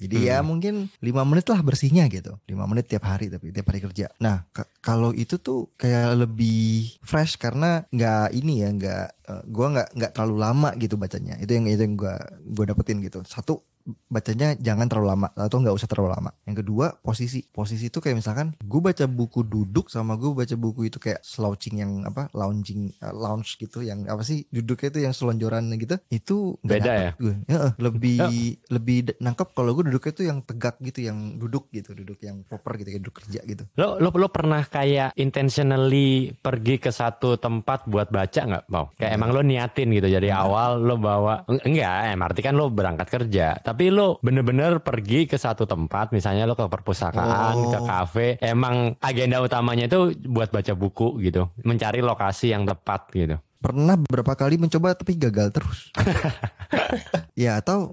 jadi 0.00 0.16
ya 0.16 0.38
mungkin 0.40 0.88
lima 1.02 1.26
menit 1.28 1.44
lah 1.50 1.60
bersihnya 1.60 2.08
gitu. 2.08 2.36
lima 2.48 2.64
menit 2.64 2.88
tiap 2.88 3.04
hari 3.04 3.28
tapi 3.28 3.52
tiap 3.52 3.68
hari 3.68 3.80
kerja. 3.84 4.06
Nah 4.22 4.48
ka- 4.54 4.68
kalau 4.80 5.12
itu 5.12 5.36
tuh 5.36 5.68
kayak 5.76 6.24
lebih 6.24 6.94
fresh 7.04 7.36
karena 7.36 7.84
nggak 7.92 8.32
ini 8.32 8.64
ya 8.64 8.68
nggak 8.72 9.06
eh, 9.28 9.42
gua 9.48 9.66
nggak 9.74 9.88
nggak 9.96 10.12
terlalu 10.16 10.36
lama 10.40 10.70
gitu 10.80 10.96
bacanya. 10.96 11.36
Itu 11.40 11.56
yang 11.56 11.68
itu 11.68 11.82
yang 11.84 11.94
gua 11.96 12.16
gua 12.44 12.64
dapetin 12.72 13.00
gitu. 13.04 13.20
Satu 13.28 13.60
bacanya 14.06 14.52
jangan 14.54 14.86
terlalu 14.86 15.08
lama 15.08 15.28
atau 15.32 15.58
nggak 15.58 15.74
usah 15.74 15.88
terlalu 15.88 16.10
lama. 16.12 16.30
Yang 16.44 16.56
kedua 16.64 16.86
posisi 16.98 17.40
posisi 17.44 17.88
itu 17.88 17.98
kayak 17.98 18.16
misalkan 18.18 18.52
gue 18.58 18.80
baca 18.80 19.04
buku 19.04 19.40
duduk 19.42 19.88
sama 19.88 20.14
gue 20.14 20.30
baca 20.30 20.54
buku 20.54 20.88
itu 20.88 20.98
kayak 20.98 21.24
slouching 21.24 21.80
yang 21.80 21.92
apa 22.04 22.28
lounging 22.32 22.92
eh, 22.94 23.14
lounge 23.14 23.56
gitu 23.56 23.80
yang 23.80 24.04
apa 24.04 24.20
sih 24.20 24.44
duduknya 24.48 24.88
itu 24.92 25.00
yang 25.04 25.14
selonjoran 25.14 25.64
gitu 25.76 25.96
itu 26.08 26.36
Beda 26.60 26.92
ya? 26.92 27.10
gue. 27.16 27.34
Heeh, 27.46 27.70
lebih 27.78 28.18
lebih 28.74 28.98
nangkep 29.18 29.48
kalau 29.54 29.72
gue 29.72 29.88
duduknya 29.88 30.12
tuh 30.12 30.26
yang 30.26 30.38
tegak 30.42 30.76
gitu 30.80 31.08
yang 31.08 31.38
duduk 31.38 31.70
gitu 31.70 31.94
duduk 31.94 32.18
yang 32.20 32.44
proper 32.44 32.76
gitu 32.76 32.88
kayak 32.92 33.02
duduk 33.04 33.16
kerja 33.24 33.40
gitu 33.44 33.64
Lo, 33.78 33.96
lo 33.96 34.10
lo 34.10 34.28
pernah 34.28 34.66
kayak 34.66 35.14
intentionally 35.14 36.34
pergi 36.34 36.76
ke 36.76 36.90
satu 36.90 37.38
tempat 37.38 37.86
buat 37.86 38.10
baca 38.10 38.40
nggak 38.42 38.64
mau? 38.68 38.90
Kayak 38.98 39.12
emang 39.14 39.30
lo 39.30 39.40
niatin 39.40 39.94
gitu 39.94 40.10
dari 40.10 40.28
awal 40.28 40.82
lo 40.82 40.98
bawa 40.98 41.46
Eng- 41.46 41.62
enggak, 41.62 42.18
MRT 42.18 42.38
kan 42.42 42.54
lo 42.58 42.66
berangkat 42.68 43.06
kerja, 43.06 43.54
tapi 43.62 43.77
lo 43.86 44.18
bener-bener 44.18 44.78
pergi 44.78 45.24
ke 45.24 45.34
satu 45.34 45.62
tempat, 45.62 46.10
misalnya 46.10 46.42
lo 46.42 46.52
ke 46.52 46.64
perpustakaan, 46.64 47.54
Oh. 47.56 47.70
ke 47.70 47.78
kafe, 47.80 48.28
emang 48.40 48.98
agenda 48.98 49.38
utamanya 49.38 49.86
itu 49.86 49.98
buat 50.24 50.48
baca 50.48 50.72
buku 50.72 51.22
gitu, 51.22 51.46
mencari 51.60 52.00
lokasi 52.00 52.50
yang 52.50 52.64
tepat 52.64 53.06
gitu. 53.12 53.38
pernah 53.56 53.94
beberapa 53.96 54.34
kali 54.36 54.54
mencoba 54.54 54.94
tapi 54.94 55.14
gagal 55.16 55.50
terus 55.50 55.90
ya 57.36 57.58
atau 57.58 57.90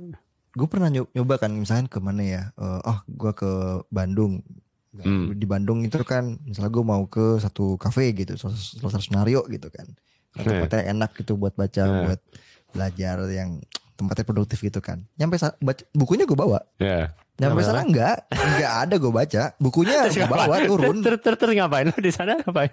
gue 0.52 0.68
pernah 0.68 0.88
nyo- 0.88 1.10
nyoba 1.12 1.36
kan 1.38 1.52
misalnya 1.52 1.88
ke 1.88 1.98
mana 1.98 2.22
ya 2.22 2.42
Eh, 2.54 2.80
oh 2.84 3.00
gue 3.04 3.32
ke 3.34 3.52
Bandung 3.88 4.46
Hmm. 4.96 5.34
di 5.34 5.44
Bandung 5.44 5.82
itu 5.82 6.00
kan 6.02 6.40
misalnya 6.40 6.72
gue 6.72 6.86
mau 6.86 7.04
ke 7.06 7.36
satu 7.38 7.76
kafe 7.76 8.14
gitu 8.14 8.38
satu 8.38 8.56
senario 8.96 9.44
gitu 9.46 9.68
kan 9.68 9.84
tempatnya 10.32 10.88
enak 10.88 11.12
gitu 11.18 11.36
buat 11.36 11.52
baca 11.52 11.82
Eh. 11.82 12.04
buat 12.06 12.22
belajar 12.72 13.28
yang 13.28 13.60
tempatnya 13.96 14.24
produktif 14.24 14.60
gitu 14.60 14.80
kan 14.80 15.02
nyampe 15.16 15.40
baca, 15.40 15.84
bukunya 15.92 16.24
gue 16.24 16.36
bawa 16.36 16.60
Ya. 16.78 17.16
nyampe 17.36 17.60
sana 17.62 17.84
enggak 17.84 18.28
enggak 18.28 18.74
ada 18.80 18.96
gue 18.96 19.10
baca 19.10 19.44
bukunya 19.58 20.08
gue 20.08 20.24
bawa 20.24 20.56
turun 20.64 21.00
Terus, 21.00 21.20
terus, 21.20 21.38
terus 21.38 21.54
ngapain 21.56 21.88
lo 21.88 21.96
di 21.96 22.12
sana 22.12 22.40
ngapain? 22.40 22.72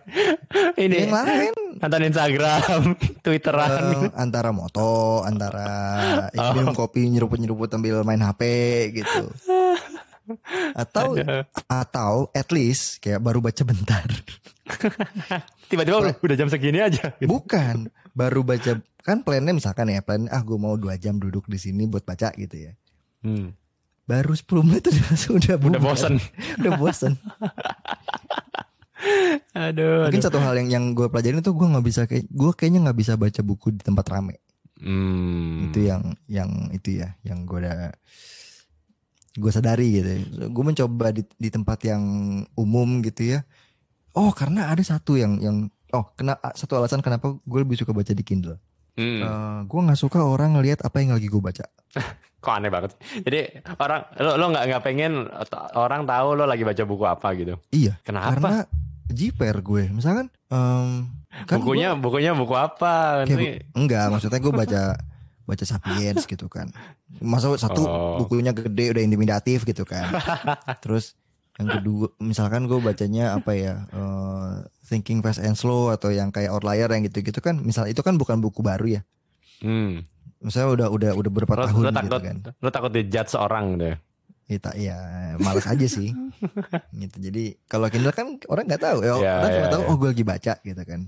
Ini 0.74 0.96
yang 1.02 1.12
lain 1.12 1.52
nonton 1.78 2.02
Instagram, 2.04 2.94
Twitteran. 3.24 3.70
Eh, 3.70 4.11
antara 4.14 4.54
moto, 4.54 5.22
antara 5.22 5.66
ya, 6.37 6.54
minum 6.54 6.70
kopi 6.72 7.11
nyeruput-nyeruput 7.11 7.66
sambil 7.68 8.06
main 8.06 8.22
HP 8.22 8.42
gitu. 8.94 9.35
Atau 10.72 11.18
atau 11.66 12.12
at 12.30 12.48
least 12.50 13.02
kayak 13.02 13.18
baru 13.18 13.42
baca 13.42 13.62
bentar. 13.66 14.06
Tiba-tiba 15.70 15.96
udah, 15.98 16.14
udah 16.14 16.37
jam 16.37 16.46
segini 16.46 16.78
aja. 16.78 17.12
gitu. 17.16 17.26
Bukan, 17.26 17.90
baru 18.12 18.44
baca 18.44 18.78
kan 19.03 19.27
plannya 19.27 19.53
misalkan 19.53 19.91
ya, 19.91 20.01
plan 20.01 20.31
ah 20.31 20.41
gue 20.41 20.57
mau 20.57 20.79
dua 20.79 20.95
jam 20.97 21.19
duduk 21.19 21.51
di 21.51 21.59
sini 21.59 21.91
buat 21.91 22.07
baca 22.07 22.31
gitu 22.38 22.71
ya. 22.71 22.73
Hmm. 23.23 23.55
Baru 24.07 24.35
10 24.35 24.67
menit 24.67 24.91
udah 24.91 25.15
sudah 25.27 25.57
Udah 25.59 25.83
bosen. 25.83 26.19
udah 26.62 26.73
bosen. 26.79 27.12
Aduh. 29.59 30.07
Mungkin 30.07 30.23
aduh. 30.23 30.29
satu 30.31 30.38
hal 30.38 30.55
yang 30.62 30.69
yang 30.71 30.85
gue 30.95 31.11
pelajarin 31.11 31.43
itu 31.43 31.51
gue 31.51 31.67
nggak 31.67 31.87
bisa 31.87 32.07
kayak 32.07 32.25
gue 32.31 32.51
kayaknya 32.55 32.81
nggak 32.87 32.99
bisa 33.03 33.12
baca 33.19 33.41
buku 33.43 33.75
di 33.75 33.83
tempat 33.83 34.07
rame. 34.15 34.38
Hmm. 34.79 35.71
Itu 35.71 35.83
yang 35.83 36.15
yang 36.31 36.71
itu 36.71 37.03
ya, 37.03 37.15
yang 37.27 37.43
gue 37.43 37.59
udah 37.62 37.91
gue 39.35 39.51
sadari 39.51 39.99
gitu. 39.99 40.11
Gue 40.55 40.65
mencoba 40.65 41.11
di, 41.11 41.27
di 41.27 41.49
tempat 41.51 41.83
yang 41.83 42.03
umum 42.55 43.03
gitu 43.03 43.38
ya. 43.38 43.43
Oh 44.15 44.31
karena 44.31 44.71
ada 44.71 44.83
satu 44.87 45.19
yang 45.19 45.43
yang 45.43 45.67
oh 45.93 46.07
kena 46.15 46.38
satu 46.55 46.79
alasan 46.79 47.03
kenapa 47.03 47.35
gue 47.43 47.59
lebih 47.59 47.79
suka 47.79 47.91
baca 47.91 48.15
di 48.15 48.23
Kindle. 48.23 48.59
Hmm. 48.92 49.20
Eh, 49.20 49.59
gue 49.64 49.81
nggak 49.81 49.96
suka 49.96 50.20
orang 50.20 50.55
ngelihat 50.55 50.83
apa 50.83 50.96
yang 50.98 51.12
lagi 51.12 51.26
gue 51.26 51.38
baca. 51.38 51.64
Kok 52.42 52.52
aneh 52.52 52.68
banget. 52.68 52.92
Jadi 53.16 53.40
orang 53.76 54.02
lo 54.16 54.31
lo 54.35 54.44
nggak 54.48 54.64
nggak 54.66 54.83
pengen 54.83 55.12
orang 55.72 56.02
tahu 56.02 56.28
lo 56.35 56.44
lagi 56.44 56.61
baca 56.61 56.83
buku 56.83 57.05
apa 57.05 57.28
gitu. 57.33 57.55
Iya. 57.70 57.96
Kenapa? 58.02 58.35
Karena 58.35 58.55
jiper 59.09 59.55
gue. 59.61 59.85
Misalkan 59.88 60.26
em, 60.48 61.07
kan 61.46 61.57
bukunya 61.57 61.94
bukunya 61.94 62.33
buku 62.33 62.52
apa? 62.52 63.22
Kayak 63.24 63.38
bu- 63.38 63.62
enggak, 63.78 64.05
maksudnya 64.09 64.38
gue 64.38 64.52
baca 64.52 64.83
baca 65.48 65.64
Sapiens 65.64 66.22
gitu 66.22 66.46
kan. 66.46 66.68
Masa 67.18 67.48
satu 67.55 67.83
Oh. 67.83 68.16
bukunya 68.18 68.50
gede 68.50 68.90
udah 68.90 69.02
intimidatif 69.02 69.62
gitu 69.62 69.87
kan. 69.87 70.11
Terus 70.83 71.14
yang 71.57 71.68
kedua 71.70 72.09
misalkan 72.18 72.64
gue 72.64 72.76
bacanya 72.76 73.37
apa 73.37 73.52
ya 73.52 73.87
eh, 73.87 74.55
Thinking 74.83 75.23
Fast 75.23 75.38
and 75.38 75.55
Slow 75.55 75.95
atau 75.95 76.11
yang 76.11 76.35
kayak 76.35 76.51
Outlier 76.51 76.90
yang 76.90 77.07
gitu-gitu 77.07 77.38
kan. 77.38 77.62
Misal 77.62 77.87
itu 77.87 78.03
kan 78.03 78.18
bukan 78.18 78.42
buku 78.42 78.61
baru 78.61 78.99
ya. 78.99 79.03
Hmm. 79.62 80.03
Misalnya 80.42 80.68
udah 80.75 80.88
udah 80.90 81.11
udah 81.14 81.31
berapa 81.31 81.55
Lo, 81.55 81.62
tahun 81.71 81.79
lo 81.79 81.90
gitu 81.90 81.99
takut 82.03 82.21
kan. 82.27 82.37
lo 82.59 82.68
takut 82.75 82.90
dijudge 82.90 83.35
orang 83.38 83.66
deh. 83.79 83.95
Kita 84.51 84.75
ya 84.75 84.99
malas 85.38 85.71
aja 85.71 85.87
sih. 85.87 86.11
gitu. 87.03 87.16
Jadi 87.23 87.57
kalau 87.71 87.87
Kindle 87.87 88.11
kan 88.11 88.37
orang 88.51 88.66
nggak 88.66 88.83
tahu 88.83 88.99
ya. 89.07 89.14
Ya, 89.23 89.35
orang 89.38 89.51
cuma 89.55 89.66
ya, 89.66 89.73
tahu 89.73 89.83
ya. 89.83 89.88
oh 89.88 89.97
gue 89.97 90.09
lagi 90.11 90.25
baca 90.27 90.53
gitu 90.66 90.83
kan. 90.83 91.01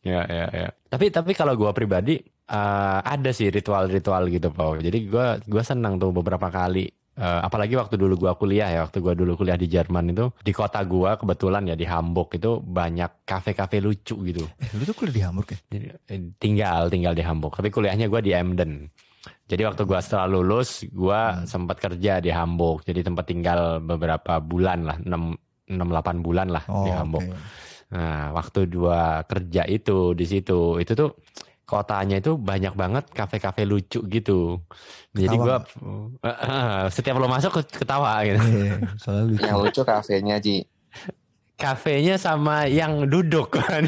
Ya 0.00 0.20
ya 0.26 0.46
ya. 0.50 0.68
Tapi 0.90 1.12
tapi 1.12 1.32
kalau 1.36 1.54
gua 1.54 1.76
pribadi 1.76 2.18
eh, 2.24 2.98
ada 3.04 3.30
sih 3.36 3.52
ritual-ritual 3.52 4.26
gitu, 4.32 4.48
Pau. 4.50 4.74
Jadi 4.80 5.06
gua 5.06 5.36
gua 5.44 5.62
senang 5.62 6.00
tuh 6.00 6.10
beberapa 6.10 6.48
kali 6.48 6.88
eh, 7.16 7.40
apalagi 7.40 7.74
waktu 7.74 7.94
dulu 7.94 8.14
gua 8.16 8.32
kuliah 8.34 8.68
ya, 8.68 8.80
waktu 8.82 8.98
gua 8.98 9.14
dulu 9.14 9.34
kuliah 9.34 9.56
di 9.56 9.66
Jerman 9.66 10.10
itu 10.10 10.30
di 10.38 10.50
kota 10.50 10.82
gua 10.82 11.14
kebetulan 11.14 11.66
ya 11.66 11.74
di 11.74 11.84
Hamburg 11.84 12.30
itu 12.34 12.58
banyak 12.58 13.24
kafe-kafe 13.24 13.78
lucu 13.78 14.14
gitu. 14.24 14.44
Eh 14.56 14.70
lu 14.74 14.84
tuh 14.84 14.94
kuliah 14.94 15.14
di 15.14 15.22
Hamburg 15.22 15.48
ya? 15.50 15.58
Jadi, 15.68 15.86
eh, 16.06 16.20
tinggal 16.36 16.86
tinggal 16.86 17.12
di 17.12 17.22
Hamburg, 17.22 17.54
tapi 17.54 17.68
kuliahnya 17.68 18.06
gua 18.06 18.20
di 18.20 18.30
Emden. 18.30 18.86
Jadi 19.44 19.62
waktu 19.64 19.82
gua 19.84 20.00
setelah 20.00 20.26
lulus, 20.26 20.86
gua 20.88 21.42
sempat 21.44 21.76
kerja 21.76 22.18
di 22.18 22.30
Hamburg. 22.30 22.86
Jadi 22.86 23.02
tempat 23.02 23.24
tinggal 23.26 23.60
beberapa 23.78 24.38
bulan 24.38 24.86
lah, 24.86 24.96
6 24.96 25.36
6 25.70 25.86
8 25.86 26.18
bulan 26.18 26.48
lah 26.50 26.64
Oh, 26.66 26.82
di 26.82 26.90
Hamburg. 26.90 27.28
oke. 27.30 27.38
Nah, 27.90 28.30
waktu 28.30 28.70
dua 28.70 29.26
kerja 29.26 29.66
itu 29.66 30.14
di 30.14 30.22
situ, 30.22 30.78
itu 30.78 30.94
tuh 30.94 31.10
kotanya 31.70 32.18
itu 32.18 32.34
banyak 32.34 32.74
banget 32.74 33.06
kafe-kafe 33.14 33.62
lucu 33.62 34.02
gitu. 34.10 34.58
Jadi 35.14 35.36
Ketawa 35.38 35.46
gua 35.46 35.58
setiap 36.94 37.22
lo 37.22 37.30
masuk 37.30 37.62
ketawa 37.70 38.26
gitu. 38.26 38.42
Iya, 38.42 38.74
soalnya 38.98 39.22
lucu. 39.30 39.42
Yang 39.46 39.58
lucu 39.62 39.80
kafenya 39.86 40.36
Ji. 40.42 40.56
Kafenya 41.54 42.14
sama 42.18 42.66
yang 42.66 43.06
duduk 43.06 43.54
kan. 43.62 43.86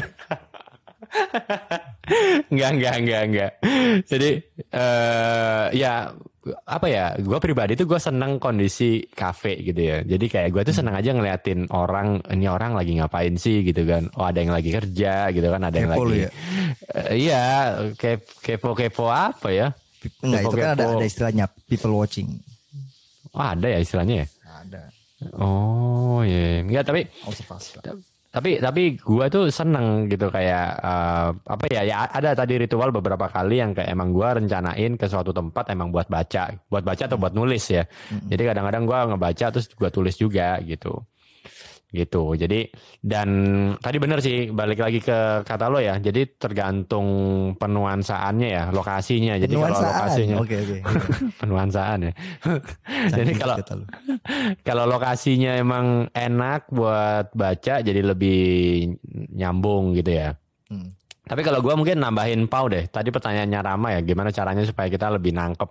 enggak, 2.47 2.69
enggak, 2.79 2.95
enggak, 3.03 3.21
enggak. 3.27 3.51
Jadi 4.07 4.29
eh 4.71 5.65
ya 5.75 6.15
apa 6.63 6.87
ya? 6.87 7.15
Gua 7.23 7.39
pribadi 7.39 7.73
tuh 7.73 7.87
gue 7.87 7.95
seneng 7.95 8.35
kondisi 8.35 9.03
kafe 9.07 9.63
gitu 9.63 9.79
ya. 9.79 9.97
Jadi 10.03 10.25
kayak 10.27 10.49
gue 10.51 10.61
tuh 10.67 10.75
seneng 10.75 10.91
aja 10.91 11.15
ngeliatin 11.15 11.71
orang 11.71 12.19
ini 12.27 12.45
orang 12.45 12.75
lagi 12.75 12.99
ngapain 12.99 13.35
sih 13.35 13.63
gitu 13.63 13.87
kan. 13.87 14.11
Oh 14.19 14.27
ada 14.27 14.43
yang 14.43 14.51
lagi 14.51 14.69
kerja 14.69 15.31
gitu 15.31 15.47
kan, 15.47 15.61
ada 15.63 15.75
yang 15.75 15.87
Kepo 15.91 16.03
lagi 16.03 16.19
ya? 16.19 16.29
Eh, 16.93 17.15
iya, 17.15 17.43
kep- 17.95 18.43
kepo-kepo 18.43 19.07
apa 19.07 19.49
ya? 19.49 19.71
Enggak, 20.19 20.41
itu 20.43 20.55
kan 20.59 20.69
ada, 20.75 20.85
ada 20.99 21.05
istilahnya 21.07 21.45
people 21.63 21.95
watching. 21.95 22.43
Oh, 23.31 23.39
ada 23.41 23.67
ya 23.71 23.79
istilahnya 23.79 24.15
ya? 24.21 24.27
Ada. 24.67 24.81
Oh, 25.39 26.19
iya. 26.27 26.59
Enggak, 26.59 26.83
tapi 26.83 27.07
Observasi. 27.23 27.79
Tapi 28.33 28.57
tapi 28.57 28.97
gua 28.97 29.29
tuh 29.29 29.53
seneng 29.53 30.09
gitu 30.09 30.33
kayak 30.33 30.67
eh, 30.81 31.29
apa 31.37 31.65
ya 31.69 31.81
ya 31.85 32.09
ada 32.09 32.33
tadi 32.33 32.57
ritual 32.57 32.89
beberapa 32.89 33.29
kali 33.29 33.61
yang 33.61 33.77
kayak 33.77 33.93
emang 33.93 34.09
gua 34.09 34.33
rencanain 34.33 34.97
ke 34.97 35.05
suatu 35.05 35.29
tempat 35.29 35.69
emang 35.69 35.93
buat 35.93 36.09
baca 36.09 36.49
buat 36.65 36.81
baca 36.81 37.05
atau 37.05 37.21
buat 37.21 37.37
nulis 37.37 37.69
ya. 37.69 37.85
Jadi 38.09 38.41
kadang-kadang 38.49 38.83
gua 38.89 39.05
ngebaca 39.05 39.45
terus 39.53 39.69
gua 39.77 39.93
tulis 39.93 40.17
juga 40.17 40.57
gitu 40.65 41.05
gitu 41.93 42.33
jadi 42.33 42.73
dan 43.05 43.29
tadi 43.77 43.97
bener 44.01 44.17
sih 44.17 44.49
balik 44.49 44.81
lagi 44.81 44.97
ke 44.97 45.45
kata 45.45 45.69
lo 45.69 45.77
ya 45.77 46.01
jadi 46.01 46.25
tergantung 46.25 47.07
penuansaannya 47.61 48.49
ya 48.49 48.63
lokasinya 48.73 49.37
jadi 49.37 49.53
kalau 49.53 49.77
lokasinya 49.77 50.37
Oke, 50.41 50.57
oke. 50.57 50.77
penuansaan 51.45 52.09
ya 52.09 52.13
jadi 53.13 53.33
Saking 53.33 53.41
kalau 53.41 53.55
kalau 54.65 54.83
lokasinya 54.89 55.53
emang 55.57 56.09
enak 56.11 56.69
buat 56.69 57.31
baca 57.33 57.81
jadi 57.81 58.01
lebih 58.01 58.41
nyambung 59.33 59.97
gitu 59.97 60.11
ya. 60.13 60.29
Hmm. 60.69 60.93
Tapi 61.23 61.39
kalau 61.39 61.63
gua 61.63 61.79
mungkin 61.79 62.03
nambahin 62.03 62.51
pau 62.51 62.67
deh. 62.67 62.87
Tadi 62.91 63.09
pertanyaannya 63.09 63.59
Rama 63.63 63.95
ya, 63.95 63.99
gimana 64.03 64.29
caranya 64.29 64.63
supaya 64.67 64.91
kita 64.91 65.07
lebih 65.07 65.31
nangkep 65.31 65.69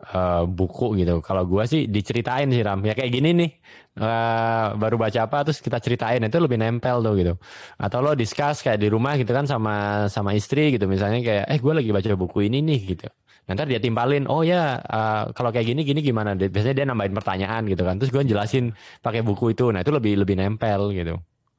eh, 0.00 0.42
buku 0.48 0.96
gitu. 1.00 1.20
Kalau 1.24 1.44
gua 1.48 1.64
sih 1.64 1.88
diceritain 1.88 2.48
sih 2.52 2.62
Ram. 2.64 2.80
Ya 2.84 2.92
kayak 2.96 3.12
gini 3.12 3.30
nih. 3.32 3.50
eh, 3.96 4.66
baru 4.76 5.00
baca 5.00 5.24
apa 5.24 5.40
terus 5.48 5.64
kita 5.64 5.80
ceritain 5.80 6.20
itu 6.20 6.36
lebih 6.36 6.60
nempel 6.60 7.00
tuh 7.00 7.14
gitu. 7.16 7.34
Atau 7.80 8.04
lo 8.04 8.12
discuss 8.12 8.60
kayak 8.60 8.76
di 8.82 8.88
rumah 8.92 9.16
gitu 9.16 9.32
kan 9.32 9.48
sama 9.48 10.04
sama 10.12 10.36
istri 10.36 10.76
gitu 10.76 10.84
misalnya 10.84 11.24
kayak 11.24 11.44
eh 11.48 11.56
gue 11.56 11.72
lagi 11.72 11.90
baca 11.96 12.12
buku 12.12 12.44
ini 12.48 12.60
nih 12.60 12.80
gitu. 12.92 13.08
Nanti 13.46 13.62
dia 13.70 13.80
timpalin, 13.80 14.26
oh 14.28 14.42
ya 14.44 14.76
eh, 14.84 15.22
kalau 15.32 15.48
kayak 15.54 15.66
gini 15.72 15.80
gini 15.86 16.00
gimana? 16.04 16.36
Biasanya 16.36 16.76
dia 16.76 16.86
nambahin 16.88 17.14
pertanyaan 17.16 17.62
gitu 17.72 17.82
kan. 17.88 17.96
Terus 17.96 18.10
gue 18.12 18.22
jelasin 18.36 18.64
pakai 19.00 19.24
buku 19.24 19.56
itu. 19.56 19.72
Nah 19.72 19.80
itu 19.80 19.92
lebih 19.94 20.20
lebih 20.20 20.36
nempel 20.36 20.92
gitu. 20.92 21.16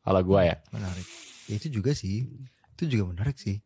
Kalau 0.08 0.22
gua 0.24 0.42
ya. 0.48 0.56
Menarik. 0.72 1.04
Ya, 1.52 1.54
itu 1.60 1.68
juga 1.68 1.92
sih. 1.92 2.24
Itu 2.80 2.88
juga 2.88 3.12
menarik 3.12 3.36
sih. 3.36 3.60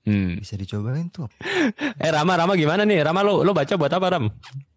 Hmm. 0.00 0.40
Bisa 0.40 0.56
dicobain 0.56 1.12
tuh. 1.12 1.28
Eh 2.00 2.08
Rama, 2.08 2.32
Rama 2.32 2.56
gimana 2.56 2.88
nih? 2.88 3.04
Rama 3.04 3.20
lo 3.20 3.44
lo 3.44 3.52
baca 3.52 3.76
buat 3.76 3.92
apa 3.92 4.06
Ram? 4.16 4.24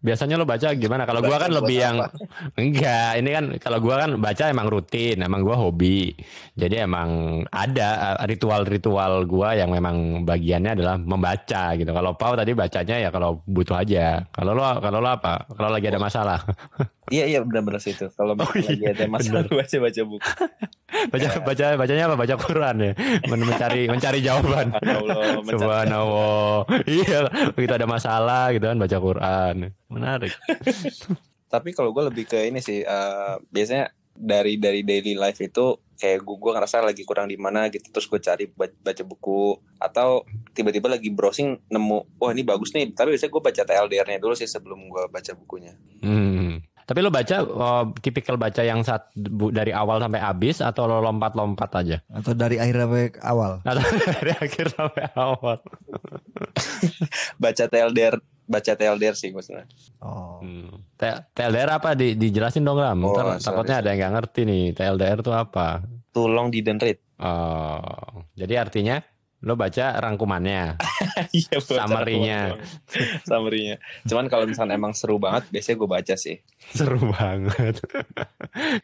Biasanya 0.04 0.36
lo 0.36 0.44
baca 0.44 0.76
gimana? 0.76 1.08
Kalau 1.08 1.24
gua 1.24 1.40
kan 1.40 1.52
lebih 1.56 1.78
yang 1.80 1.96
apa? 2.04 2.12
enggak. 2.62 3.12
Ini 3.24 3.30
kan 3.32 3.46
kalau 3.64 3.80
gua 3.80 4.04
kan 4.04 4.20
baca 4.20 4.52
emang 4.52 4.68
rutin, 4.68 5.24
emang 5.24 5.40
gua 5.48 5.56
hobi. 5.56 6.12
Jadi 6.60 6.84
emang 6.84 7.40
ada 7.48 8.20
eh, 8.20 8.28
ritual-ritual 8.28 9.24
gua 9.24 9.56
yang 9.56 9.72
memang 9.72 10.28
bagiannya 10.28 10.76
adalah 10.76 10.96
membaca 11.00 11.72
gitu. 11.80 11.88
Kalau 11.88 12.12
Pau 12.20 12.36
tadi 12.36 12.52
bacanya 12.52 12.96
ya 13.00 13.10
kalau 13.10 13.40
butuh 13.48 13.80
aja. 13.80 14.28
Kalau 14.36 14.52
lo 14.52 14.64
kalau 14.84 15.00
lo 15.00 15.08
apa? 15.08 15.48
Kalau 15.48 15.72
lagi 15.72 15.88
ada 15.88 16.04
masalah. 16.04 16.40
Iya 17.06 17.26
iya 17.26 17.40
benar-benar 17.40 17.80
sih 17.80 17.92
itu. 17.92 18.08
Kalau 18.10 18.34
Oh, 18.34 18.48
lagi 18.48 18.78
iya, 18.78 18.92
ada 18.92 19.06
masalah 19.06 19.44
baca 19.46 19.78
baca 19.80 20.02
buku. 20.04 20.24
Baca 21.04 21.28
baca 21.42 21.66
bacanya 21.76 22.04
apa? 22.06 22.16
Baca 22.16 22.36
Quran 22.38 22.76
ya. 22.80 22.92
Men- 23.26 23.44
Mencari 23.44 23.82
mencari 23.88 24.20
jawaban. 24.20 24.72
Allah, 24.94 25.42
Subhanallah. 25.44 26.64
Iya, 26.86 27.28
begitu 27.52 27.74
ada 27.74 27.84
masalah 27.86 28.52
gitu 28.52 28.64
kan 28.64 28.78
baca 28.78 28.98
Quran. 28.98 29.56
Menarik. 29.88 30.32
Tapi 31.54 31.70
kalau 31.72 31.92
gue 31.92 32.04
lebih 32.06 32.26
ke 32.26 32.40
ini 32.44 32.60
sih 32.60 32.82
eh, 32.82 33.34
biasanya 33.46 33.90
dari 34.12 34.56
dari 34.56 34.82
daily 34.82 35.14
life 35.14 35.38
itu 35.40 35.66
kayak 35.96 36.22
gue 36.22 36.36
gue 36.36 36.52
ngerasa 36.52 36.82
lagi 36.82 37.02
kurang 37.02 37.26
di 37.26 37.36
mana 37.36 37.66
gitu 37.68 37.90
terus 37.90 38.06
gue 38.06 38.20
cari 38.20 38.46
ba- 38.48 38.70
baca 38.76 39.04
buku 39.04 39.56
atau 39.80 40.22
tiba-tiba 40.52 40.86
lagi 40.88 41.10
browsing 41.10 41.58
nemu 41.66 42.00
wah 42.16 42.30
ini 42.30 42.44
bagus 42.44 42.72
nih 42.72 42.92
tapi 42.92 43.10
biasanya 43.10 43.32
gue 43.32 43.42
baca 43.42 43.62
TLDR-nya 43.64 44.20
dulu 44.20 44.34
sih 44.34 44.46
sebelum 44.46 44.86
gue 44.86 45.04
baca 45.08 45.32
bukunya 45.34 45.74
Hmm. 46.00 46.43
Tapi 46.84 47.00
lo 47.00 47.10
baca 47.10 47.36
oh, 47.40 47.84
tipikal 47.98 48.36
baca 48.36 48.60
yang 48.60 48.82
saat 48.82 49.08
bu- 49.14 49.50
dari 49.50 49.72
awal 49.72 49.98
sampai 49.98 50.20
habis 50.20 50.60
atau 50.60 50.84
lo 50.84 51.00
lompat-lompat 51.00 51.72
aja? 51.76 51.98
Atau 52.10 52.34
dari 52.34 52.58
akhir 52.58 52.76
sampai 52.80 53.04
awal. 53.20 53.52
Atau 53.62 53.84
dari 54.16 54.32
akhir 54.34 54.66
sampai 54.72 55.04
awal? 55.14 55.58
baca 57.44 57.64
TLDR 57.66 58.16
baca 58.44 58.72
TLDR 58.76 59.16
sih 59.16 59.32
maksudnya 59.32 59.64
Oh. 60.04 60.44
Hmm. 60.44 60.84
TLDR 61.32 61.80
apa? 61.80 61.96
Di, 61.96 62.20
dijelasin 62.20 62.62
dong 62.62 62.76
Ram. 62.76 63.00
Oh, 63.02 63.16
Ntar 63.16 63.40
sorry, 63.40 63.44
takutnya 63.44 63.76
ada 63.80 63.88
yang 63.90 64.00
nggak 64.04 64.14
ngerti 64.20 64.42
nih. 64.44 64.64
TLDR 64.76 65.20
itu 65.20 65.32
apa? 65.32 65.68
too 66.14 66.30
long 66.30 66.54
didn't 66.54 66.78
read 66.78 67.02
Oh, 67.18 67.82
jadi 68.36 68.62
artinya 68.62 69.02
lo 69.44 69.60
baca 69.60 70.00
rangkumannya, 70.00 70.80
iya 71.40 71.60
summary-nya. 71.60 72.56
summary-nya 73.28 73.76
cuman 74.08 74.32
kalau 74.32 74.48
misalnya 74.48 74.80
emang 74.80 74.96
seru 74.96 75.20
banget 75.20 75.52
biasanya 75.52 75.76
gue 75.84 75.90
baca 75.92 76.16
sih 76.16 76.40
Seru 76.72 77.12
banget. 77.12 77.76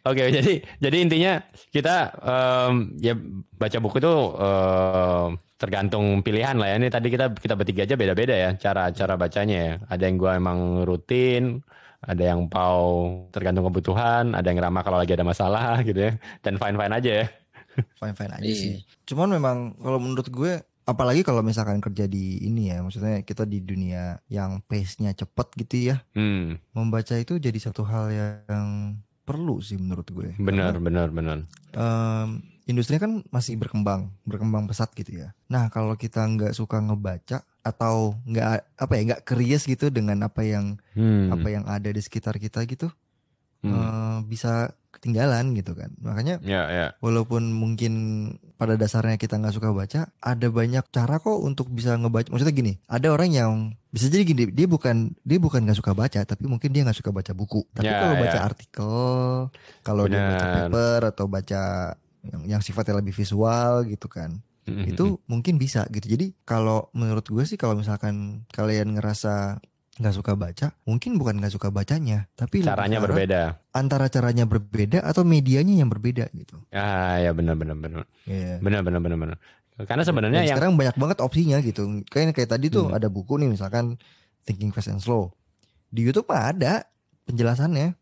Oke, 0.03 0.29
jadi 0.29 0.59
jadi 0.83 0.97
intinya 0.99 1.33
kita 1.71 2.11
em, 2.19 2.99
ya 2.99 3.15
baca 3.55 3.77
buku 3.79 3.97
itu 4.03 4.13
em, 4.35 5.29
tergantung 5.55 6.19
pilihan 6.19 6.59
lah 6.59 6.69
ya. 6.69 6.75
Ini 6.77 6.87
tadi 6.91 7.07
kita 7.07 7.31
kita 7.33 7.55
bertiga 7.55 7.87
aja 7.87 7.95
beda-beda 7.95 8.35
ya 8.35 8.49
cara 8.59 8.91
cara 8.91 9.15
bacanya 9.15 9.57
ya. 9.57 9.73
Ada 9.87 10.03
yang 10.11 10.15
gua 10.19 10.31
emang 10.35 10.83
rutin, 10.83 11.63
ada 12.03 12.23
yang 12.23 12.51
pau 12.51 13.25
tergantung 13.31 13.65
kebutuhan, 13.71 14.35
ada 14.35 14.47
yang 14.47 14.59
ramah 14.59 14.83
kalau 14.83 14.99
lagi 14.99 15.15
ada 15.15 15.25
masalah 15.25 15.79
gitu 15.87 16.11
ya. 16.11 16.11
Dan 16.43 16.59
fine-fine 16.59 16.93
aja 16.93 17.11
ya. 17.23 17.25
Fine 17.95 18.15
fine 18.15 18.33
aja 18.33 18.43
Iya. 18.43 18.55
sih. 18.55 18.75
Cuman 19.05 19.29
memang 19.31 19.57
kalau 19.75 19.97
menurut 19.97 20.27
gue 20.27 20.53
apalagi 20.83 21.21
kalau 21.21 21.39
misalkan 21.39 21.77
kerja 21.77 22.05
di 22.05 22.41
ini 22.41 22.73
ya 22.73 22.81
maksudnya 22.81 23.21
kita 23.21 23.45
di 23.45 23.61
dunia 23.61 24.17
yang 24.25 24.57
pace-nya 24.65 25.13
cepet 25.13 25.47
gitu 25.55 25.75
ya 25.93 26.01
Hmm, 26.11 26.57
membaca 26.71 27.13
itu 27.13 27.37
jadi 27.37 27.53
satu 27.55 27.85
hal 27.85 28.09
yang 28.09 28.97
perlu 29.21 29.61
sih 29.61 29.77
menurut 29.77 30.09
gue 30.09 30.33
benar, 30.41 30.81
benar, 30.81 31.13
benar. 31.13 31.45
Em, 31.69 32.41
industri 32.65 32.97
kan 32.97 33.21
masih 33.29 33.53
berkembang 33.53 34.09
berkembang 34.25 34.65
pesat 34.65 34.89
gitu 34.91 35.21
ya 35.21 35.37
nah 35.45 35.69
kalau 35.69 35.93
kita 35.93 36.25
nggak 36.25 36.57
suka 36.57 36.81
ngebaca 36.81 37.45
atau 37.61 38.17
nggak 38.25 38.49
apa 38.73 38.93
ya 38.97 39.01
nggak 39.05 39.23
curious 39.23 39.69
gitu 39.69 39.93
dengan 39.93 40.25
apa 40.25 40.41
yang 40.41 40.81
Hmm, 40.97 41.29
apa 41.29 41.47
yang 41.47 41.69
ada 41.69 41.93
di 41.93 42.01
sekitar 42.01 42.35
kita 42.35 42.65
gitu 42.65 42.89
hmm. 43.61 43.69
eh, 43.69 44.17
bisa 44.25 44.73
ketinggalan 44.99 45.55
gitu 45.55 45.71
kan. 45.71 45.95
Makanya 45.97 46.43
Ya, 46.43 46.67
ya. 46.67 46.88
walaupun 46.99 47.49
mungkin 47.49 47.93
pada 48.55 48.75
dasarnya 48.75 49.15
kita 49.15 49.39
nggak 49.39 49.55
suka 49.55 49.71
baca 49.71 50.12
ada 50.13 50.47
banyak 50.51 50.83
cara 50.91 51.15
kok 51.17 51.39
untuk 51.39 51.71
bisa 51.71 51.95
ngebaca. 51.95 52.27
Maksudnya 52.27 52.51
gini 52.51 52.73
ada 52.85 53.07
orang 53.09 53.31
yang 53.31 53.51
bisa 53.89 54.05
jadi 54.05 54.21
gini 54.21 54.43
dia 54.51 54.67
bukan 54.67 55.15
dia 55.23 55.39
bukan 55.39 55.63
nggak 55.63 55.79
suka 55.79 55.95
baca 55.95 56.19
tapi 56.21 56.45
mungkin 56.45 56.69
dia 56.69 56.83
nggak 56.83 56.99
suka 56.99 57.09
baca 57.09 57.31
buku. 57.31 57.63
Tapi 57.71 57.88
Ya, 57.88 57.97
kalau 57.97 58.15
ya. 58.15 58.21
baca 58.21 58.39
artikel 58.43 58.93
kalau 59.81 60.03
dia 60.05 60.19
baca 60.19 60.45
paper 60.45 60.99
atau 61.09 61.25
baca 61.25 61.62
yang, 62.21 62.41
yang 62.45 62.62
sifatnya 62.62 62.99
lebih 62.99 63.15
visual 63.15 63.88
gitu 63.88 64.05
kan 64.05 64.43
Hmm, 64.69 64.85
itu 64.85 65.17
mungkin 65.25 65.57
bisa 65.57 65.89
gitu. 65.89 66.05
Jadi 66.05 66.38
kalau 66.45 66.93
menurut 66.93 67.25
gue 67.25 67.41
sih 67.41 67.57
kalau 67.57 67.73
misalkan 67.73 68.45
kalian 68.53 68.93
ngerasa 68.93 69.57
nggak 69.99 70.15
suka 70.15 70.31
baca 70.33 70.71
mungkin 70.88 71.19
bukan 71.19 71.38
nggak 71.38 71.51
suka 71.51 71.67
bacanya 71.69 72.31
tapi 72.33 72.63
caranya 72.63 73.03
berbeda. 73.03 73.59
antara 73.75 74.07
caranya 74.07 74.47
berbeda 74.47 75.03
atau 75.03 75.27
medianya 75.27 75.75
yang 75.75 75.91
berbeda 75.91 76.31
gitu 76.31 76.55
Ah, 76.71 77.19
ya 77.19 77.35
benar, 77.35 77.59
benar, 77.59 77.75
benar. 77.75 78.03
Iya. 78.23 78.63
Benar, 78.63 78.81
benar, 78.81 79.03
benar, 79.03 79.17
benar. 79.19 79.38
Karena 79.79 80.03
sebenarnya 80.03 80.43
yang 80.43 80.55
sekarang 80.55 80.75
banyak 80.75 80.95
banget 80.95 81.17
opsinya 81.19 81.59
gitu. 81.59 82.03
Kayak 82.07 82.31
kayak 82.31 82.51
tadi 82.51 82.67
tuh 82.67 82.88
Hmm. 82.88 82.95
ada 82.95 83.07
buku 83.07 83.35
nih 83.35 83.51
misalkan 83.51 83.99
Thinking 84.47 84.71
Fast 84.71 84.88
and 84.88 84.99
Slow. 84.99 85.35
Di 85.88 86.03
YouTube 86.03 86.27
ada 86.29 86.88
penjelasannya. 87.25 87.95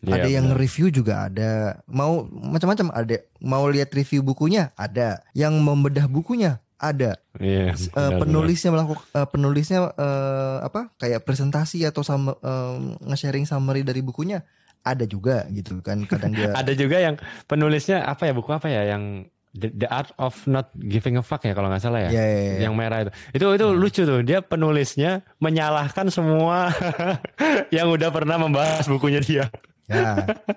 Iya, 0.00 0.14
ada 0.16 0.28
yang 0.28 0.46
benar. 0.48 0.58
review 0.58 0.86
juga 0.88 1.28
ada. 1.28 1.82
Mau 1.84 2.24
macam-macam 2.26 2.88
ada. 2.90 3.20
Mau 3.38 3.68
lihat 3.68 3.92
review 3.92 4.22
bukunya 4.22 4.72
ada. 4.74 5.20
Yang 5.30 5.54
membedah 5.60 6.06
bukunya 6.06 6.58
ada. 6.80 7.20
Iya, 7.36 7.70
eh, 7.70 7.76
benar, 7.76 7.92
benar. 7.92 8.20
penulisnya 8.24 8.70
melakukan 8.72 9.04
penulisnya 9.28 9.80
eh, 9.92 10.56
apa? 10.64 10.88
Kayak 10.96 11.22
presentasi 11.22 11.84
atau 11.84 12.00
sama 12.00 12.32
eh, 12.34 12.76
nge-sharing 13.04 13.44
summary 13.44 13.84
dari 13.84 14.00
bukunya 14.00 14.40
ada 14.80 15.04
juga 15.04 15.44
gitu 15.52 15.84
kan. 15.84 16.08
Kadang 16.08 16.32
dia 16.32 16.50
Ada 16.60 16.72
juga 16.72 16.96
yang 16.96 17.20
penulisnya 17.44 18.00
apa 18.02 18.24
ya 18.24 18.32
buku 18.32 18.48
apa 18.48 18.66
ya 18.66 18.96
yang 18.96 19.28
The, 19.50 19.66
The 19.66 19.88
Art 19.90 20.14
of 20.14 20.46
Not 20.46 20.70
Giving 20.78 21.18
a 21.18 21.26
Fuck 21.26 21.42
ya 21.42 21.52
kalau 21.52 21.66
nggak 21.68 21.82
salah 21.82 22.06
ya. 22.06 22.10
ya, 22.14 22.22
ya, 22.22 22.40
ya. 22.40 22.54
Yang 22.64 22.74
merah 22.78 22.98
itu. 23.02 23.10
Itu 23.34 23.44
itu 23.50 23.66
Hmm. 23.66 23.76
lucu 23.76 24.02
tuh. 24.06 24.20
Dia 24.22 24.38
penulisnya 24.40 25.26
menyalahkan 25.42 26.06
semua 26.08 26.70
yang 27.76 27.90
udah 27.90 28.14
pernah 28.14 28.38
membahas 28.38 28.86
bukunya 28.86 29.18
dia. 29.18 29.50
Ya. 29.90 30.14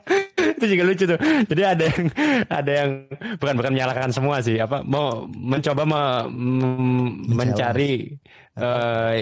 itu 0.61 0.65
juga 0.77 0.83
lucu 0.85 1.03
tuh. 1.09 1.19
Jadi 1.49 1.61
ada 1.65 1.83
yang 1.89 2.03
ada 2.47 2.71
yang 2.71 2.89
bukan 3.41 3.55
bukan 3.57 3.71
menyalahkan 3.73 4.09
semua 4.13 4.39
sih. 4.45 4.61
Apa 4.61 4.85
mau 4.85 5.25
mencoba 5.27 5.83
me- 5.83 6.25
m- 6.29 7.13
mencari 7.33 8.13
eh 8.53 9.13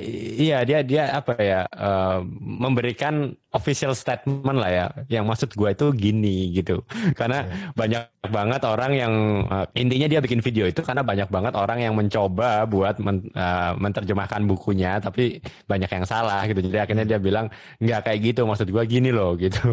iya 0.43 0.55
dia 0.67 0.79
dia 0.83 1.03
apa 1.15 1.31
ya 1.39 1.63
eh, 1.71 2.17
memberikan 2.63 3.31
official 3.55 3.95
statement 3.95 4.57
lah 4.59 4.71
ya. 4.71 4.85
Yang 5.07 5.25
maksud 5.29 5.49
gua 5.59 5.69
itu 5.71 5.85
gini 5.95 6.51
gitu. 6.51 6.83
Karena 7.15 7.47
banyak 7.79 8.03
banget 8.27 8.61
orang 8.67 8.91
yang 8.91 9.13
eh, 9.47 9.65
intinya 9.79 10.07
dia 10.11 10.19
bikin 10.19 10.43
video 10.43 10.67
itu 10.67 10.83
karena 10.83 10.99
banyak 11.03 11.27
banget 11.31 11.53
orang 11.55 11.79
yang 11.79 11.93
mencoba 11.95 12.67
buat 12.67 12.95
men- 12.99 13.31
eh, 13.31 13.71
menerjemahkan 13.79 14.41
bukunya 14.51 14.99
tapi 14.99 15.39
banyak 15.67 15.89
yang 15.95 16.05
salah 16.07 16.43
gitu. 16.51 16.59
Jadi 16.67 16.77
akhirnya 16.83 17.05
dia 17.07 17.19
bilang 17.23 17.47
nggak 17.79 17.99
kayak 18.11 18.19
gitu 18.35 18.41
maksud 18.43 18.67
gua 18.67 18.83
gini 18.83 19.09
loh 19.15 19.39
gitu. 19.39 19.71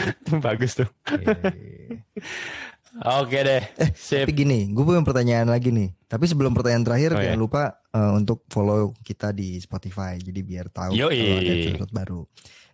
Bagus 0.44 0.72
tuh. 0.78 0.88
Oke. 1.08 1.28
Oke 2.98 3.38
deh. 3.40 3.62
Sip. 3.94 4.26
Tapi 4.26 4.34
gini, 4.34 4.68
gue 4.68 4.82
punya 4.82 5.00
pertanyaan 5.00 5.46
lagi 5.46 5.70
nih. 5.70 5.94
Tapi 6.04 6.24
sebelum 6.24 6.50
pertanyaan 6.50 6.82
terakhir, 6.82 7.10
Oh, 7.12 7.18
jangan 7.18 7.34
iya. 7.34 7.40
lupa 7.40 7.62
eh, 7.88 8.12
untuk 8.12 8.42
follow 8.46 8.90
kita 9.00 9.30
di 9.30 9.56
Spotify. 9.56 10.16
Jadi 10.16 10.40
biar 10.40 10.66
tahu 10.68 10.92
Yoi. 10.92 11.14
kalau 11.14 11.36
ada 11.36 11.52
episode 11.52 11.92
baru. 11.92 12.20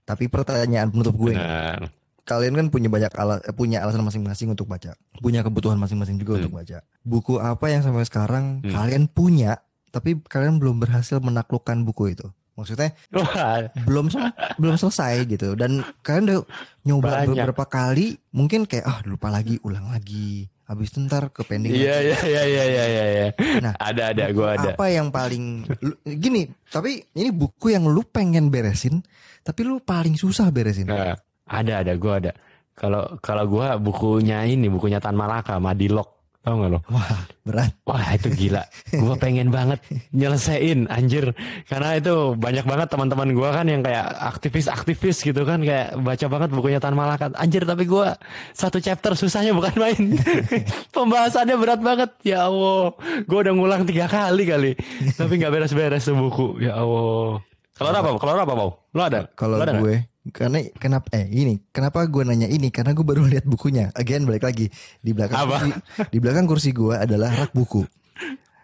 Tapi 0.02 0.24
pertanyaan 0.26 0.88
penutup 0.88 1.14
gue, 1.14 1.32
nih. 1.32 1.40
Benar. 1.40 1.80
kalian 2.24 2.56
kan 2.56 2.66
punya 2.68 2.88
banyak 2.88 3.12
ala, 3.14 3.37
eh, 3.38 3.52
punya 3.52 3.84
alasan 3.84 4.00
masing-masing 4.00 4.48
untuk 4.48 4.64
baca, 4.64 4.96
punya 5.20 5.44
kebutuhan 5.44 5.76
masing-masing 5.76 6.16
juga 6.16 6.32
Hmm. 6.32 6.40
untuk 6.40 6.52
baca. 6.56 6.78
Buku 7.00 7.37
apa 7.37 7.68
yang 7.68 7.84
sampai 7.84 8.00
sekarang 8.02 8.64
Hmm. 8.64 8.72
kalian 8.72 9.04
punya, 9.06 9.60
tapi 9.92 10.16
kalian 10.24 10.56
belum 10.56 10.80
berhasil 10.80 11.20
menaklukkan 11.20 11.84
buku 11.84 12.16
itu? 12.16 12.24
Maksudnya 12.55 12.95
Wah, 13.11 13.67
belum 13.83 14.14
belum 14.62 14.77
selesai 14.79 15.27
gitu 15.27 15.59
dan 15.59 15.83
kalian 16.07 16.23
udah 16.31 16.38
nyoba 16.87 17.11
Banyak. 17.11 17.27
beberapa 17.35 17.64
kali 17.67 18.14
mungkin 18.31 18.62
kayak 18.71 18.87
ah 18.87 18.99
lupa 19.11 19.27
lagi 19.27 19.59
ulang 19.67 19.90
lagi 19.90 20.47
habis 20.64 20.95
itu 20.95 21.03
ntar 21.05 21.29
ke 21.35 21.45
pending 21.45 21.75
iya 21.77 22.01
iya 22.01 22.19
iya 22.25 22.43
iya 22.47 22.64
iya 22.64 22.85
iya. 22.87 23.05
iya. 23.11 23.27
Nah, 23.61 23.75
ada 23.77 24.14
ada 24.14 24.25
gua 24.33 24.57
ada. 24.57 24.73
apa 24.73 24.87
yang 24.87 25.11
paling 25.11 25.67
gini 26.07 26.49
tapi 26.71 27.05
ini 27.19 27.35
buku 27.35 27.75
yang 27.75 27.90
lu 27.90 28.07
pengen 28.07 28.49
beresin 28.49 29.03
tapi 29.45 29.67
lu 29.67 29.83
paling 29.83 30.14
susah 30.17 30.49
beresin 30.55 30.88
Nah, 30.88 31.19
ada 31.45 31.85
ada 31.85 31.93
gua 31.99 32.23
ada. 32.23 32.33
Kalau 32.75 33.19
kalau 33.21 33.45
gua 33.51 33.77
bukunya 33.77 34.47
ini 34.49 34.71
bukunya 34.73 35.03
Tan 35.03 35.19
Malaka 35.19 35.61
Madilog 35.61 36.13
tau 36.44 36.61
gak 36.61 36.70
lo? 36.76 36.80
wah 36.92 37.24
berat 37.48 37.72
Wah 37.85 38.16
itu 38.16 38.28
gila. 38.33 38.64
Gua 38.96 39.16
pengen 39.16 39.48
banget 39.52 39.80
nyelesain 40.12 40.88
anjir. 40.88 41.33
Karena 41.68 41.96
itu 41.96 42.37
banyak 42.37 42.64
banget 42.64 42.88
teman-teman 42.88 43.33
gua 43.37 43.52
kan 43.52 43.68
yang 43.68 43.85
kayak 43.85 44.09
aktivis-aktivis 44.37 45.20
gitu 45.24 45.44
kan 45.44 45.61
kayak 45.61 45.96
baca 46.00 46.26
banget 46.28 46.48
bukunya 46.52 46.80
Tan 46.80 46.96
Malaka. 46.96 47.33
Anjir 47.37 47.68
tapi 47.68 47.85
gua 47.85 48.16
satu 48.57 48.80
chapter 48.80 49.16
susahnya 49.16 49.52
bukan 49.52 49.76
main. 49.76 50.16
Pembahasannya 50.96 51.57
berat 51.61 51.80
banget. 51.85 52.11
Ya 52.24 52.48
Allah. 52.48 52.96
Gua 53.28 53.38
udah 53.44 53.54
ngulang 53.57 53.83
tiga 53.85 54.09
kali 54.09 54.44
kali. 54.48 54.72
Tapi 55.16 55.33
nggak 55.40 55.52
beres-beres 55.52 56.09
tuh 56.09 56.16
buku. 56.16 56.61
Ya 56.64 56.80
Allah. 56.80 57.44
Kalau 57.74 57.90
apa? 57.90 58.11
Kalau 58.16 58.33
apa 58.38 58.54
mau? 58.54 58.70
Lo 58.94 59.02
ada? 59.02 59.26
kalau 59.35 59.59
gue 59.59 60.07
karena 60.32 60.64
kenapa 60.74 61.12
eh 61.12 61.28
ini 61.28 61.60
kenapa 61.68 62.00
gue 62.06 62.24
nanya 62.24 62.48
ini? 62.48 62.72
Karena 62.72 62.92
gue 62.92 63.04
baru 63.04 63.28
lihat 63.28 63.44
bukunya. 63.44 63.92
Again 63.92 64.24
balik 64.24 64.44
lagi. 64.44 64.72
Di 64.98 65.12
belakang 65.12 65.37
Apa? 65.37 65.56
kursi 65.60 65.70
di 66.08 66.18
belakang 66.18 66.46
kursi 66.46 66.70
gue 66.72 66.94
adalah 66.96 67.28
rak 67.34 67.52
buku. 67.52 67.84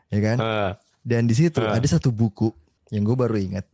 Ya 0.09 0.21
kan? 0.23 0.37
Eh, 0.41 0.71
dan 1.05 1.29
di 1.29 1.35
situ 1.37 1.61
Ah. 1.61 1.77
ada 1.77 1.85
satu 1.85 2.09
buku 2.09 2.49
yang 2.89 3.05
gue 3.05 3.13
baru 3.13 3.37
ingat. 3.37 3.69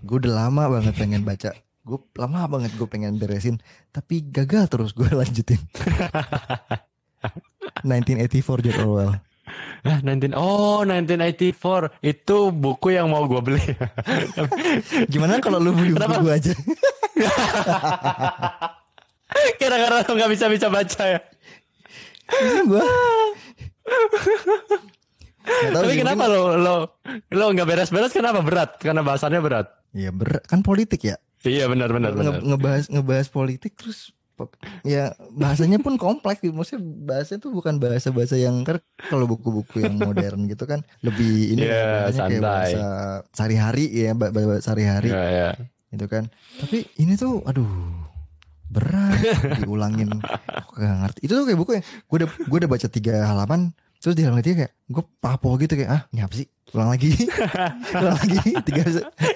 Gue 0.00 0.22
udah 0.22 0.46
lama 0.46 0.70
banget 0.70 0.94
pengen 0.94 1.26
baca. 1.26 1.50
Gue 1.82 1.98
lama 2.14 2.46
banget 2.46 2.70
gue 2.74 2.86
pengen 2.86 3.18
beresin. 3.18 3.58
Tapi 3.90 4.22
gagal 4.24 4.70
terus 4.70 4.94
gue 4.94 5.10
lanjutin. 5.18 5.58
1984 7.84 8.64
George 8.64 8.78
Orwell 8.78 9.12
Ah, 9.84 10.00
19 10.00 10.32
Oh, 10.32 10.80
1984 10.80 12.00
itu 12.00 12.36
buku 12.50 12.90
yang 12.90 13.06
mau 13.06 13.22
gue 13.24 13.38
beli. 13.38 13.62
gimana 15.12 15.38
kalau 15.38 15.58
lu 15.58 15.70
beli 15.70 15.90
buku 15.90 15.98
Kenapa? 16.00 16.18
gue 16.18 16.32
aja 16.32 16.52
Kira-kira 19.54 20.00
lo 20.00 20.10
nggak 20.10 20.30
bisa 20.30 20.46
bisa 20.46 20.66
baca 20.68 21.02
ya. 21.06 21.18
gue 22.64 22.82
Tapi 25.44 25.92
kenapa 25.94 26.24
lo 26.24 26.56
lo 26.56 26.74
lo 27.28 27.44
nggak 27.46 27.66
beres-beres? 27.66 28.10
Kenapa 28.10 28.40
berat? 28.40 28.78
Karena 28.78 29.00
bahasannya 29.00 29.38
berat. 29.38 29.66
ya 29.92 30.10
berat 30.10 30.42
kan 30.42 30.58
politik 30.58 31.04
ya 31.04 31.14
Iya 31.40 31.68
benar 31.68 31.88
benar 31.88 32.10
Nge- 32.10 32.18
benar. 32.18 32.40
ngebahas 32.42 32.84
ngebahas 32.88 33.26
politik 33.28 33.72
terus 33.76 34.08
ya 34.82 35.04
bahasanya 35.30 35.78
pun 35.78 35.94
kompleks 35.94 36.38
gitu. 36.38 36.50
maksudnya 36.50 36.82
bahasanya 37.04 37.40
tuh 37.40 37.52
bukan 37.52 37.78
bahasa 37.78 38.10
bahasa 38.10 38.34
yang 38.34 38.60
kan 38.60 38.82
kalau 39.06 39.24
buku-buku 39.24 39.78
yang 39.78 39.94
modern 39.96 40.44
gitu 40.50 40.64
kan 40.64 40.82
lebih 41.00 41.54
ini 41.54 41.62
Iya, 41.62 41.82
bahasanya 42.04 42.28
kayak 42.28 42.42
bahasa 42.42 42.84
sehari-hari 43.30 43.84
ya 43.88 44.10
ba- 44.12 44.28
ba- 44.28 44.46
bahasa 44.48 44.62
sehari-hari. 44.64 45.08
Iya 45.08 45.22
iya. 45.24 45.48
gitu 45.90 46.06
kan. 46.06 46.26
Tapi 46.58 46.82
ini 46.96 47.14
tuh 47.14 47.40
aduh 47.42 47.70
berat 48.66 49.22
diulangin. 49.60 50.10
Aku 50.50 50.72
gak 50.74 50.98
ngerti. 51.00 51.18
Itu 51.22 51.32
tuh 51.36 51.44
kayak 51.46 51.58
buku 51.58 51.70
yang 51.74 51.84
gue 51.84 52.16
udah 52.18 52.28
gue 52.28 52.58
udah 52.58 52.70
baca 52.70 52.88
tiga 52.88 53.14
halaman 53.24 53.70
terus 54.04 54.12
di 54.12 54.20
halaman 54.20 54.44
ketiga 54.44 54.56
kayak 54.60 54.72
gue 54.84 55.04
papo 55.16 55.56
gitu 55.56 55.72
kayak 55.74 55.88
ah 55.88 56.02
ini 56.12 56.20
apa 56.20 56.34
sih? 56.36 56.44
Ulang 56.70 56.92
lagi. 56.92 57.08
Ulang 57.96 58.16
lagi. 58.20 58.38
Tiga 58.60 58.82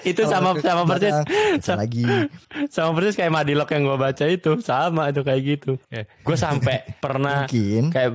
Itu 0.03 0.21
sama 0.23 0.53
sama 0.59 0.83
persis. 0.85 1.15
Baca 1.17 1.73
lagi. 1.73 2.05
sama 2.69 2.89
persis 2.93 3.15
kayak 3.15 3.33
Madilog 3.33 3.65
yang 3.65 3.83
gue 3.83 3.97
baca 3.97 4.25
itu. 4.27 4.51
Sama 4.61 5.09
itu 5.09 5.21
kayak 5.23 5.41
gitu. 5.41 5.71
Gue 6.21 6.37
sampai 6.37 6.85
pernah 7.03 7.49
mungkin. 7.49 7.89
kayak 7.89 8.11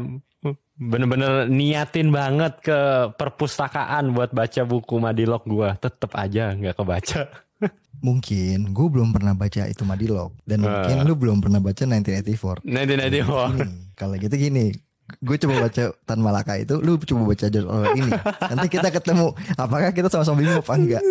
bener-bener 0.75 1.47
niatin 1.47 2.11
banget 2.11 2.59
ke 2.61 2.79
perpustakaan 3.15 4.11
buat 4.11 4.31
baca 4.31 4.63
buku 4.63 4.95
Madilog 4.99 5.43
gue, 5.43 5.69
tetep 5.81 6.11
aja 6.15 6.53
nggak 6.53 6.77
kebaca. 6.77 7.21
mungkin 8.05 8.71
gue 8.71 8.87
belum 8.91 9.11
pernah 9.11 9.33
baca 9.33 9.65
itu 9.65 9.83
Madilog 9.83 10.37
dan 10.45 10.61
Ah. 10.61 10.85
mungkin 10.85 10.97
lu 11.03 11.15
belum 11.17 11.39
pernah 11.41 11.59
baca 11.59 11.83
1984 11.83 12.61
1994. 12.61 13.57
Gini, 13.57 13.65
kalau 13.97 14.15
gitu 14.21 14.35
gini 14.37 14.67
gue 15.05 15.37
coba 15.37 15.69
baca 15.69 15.85
Tan 16.03 16.19
Malaka 16.19 16.57
itu, 16.57 16.81
lu 16.81 16.97
coba 16.97 17.29
baca 17.29 17.47
George 17.47 17.69
Orwell 17.69 17.93
ini. 17.95 18.11
Nanti 18.41 18.69
kita 18.71 18.89
ketemu 18.89 19.27
apakah 19.55 19.91
kita 19.91 20.09
sama-sama 20.09 20.41
bingung 20.41 20.59
apa 20.59 20.73
enggak. 20.75 21.03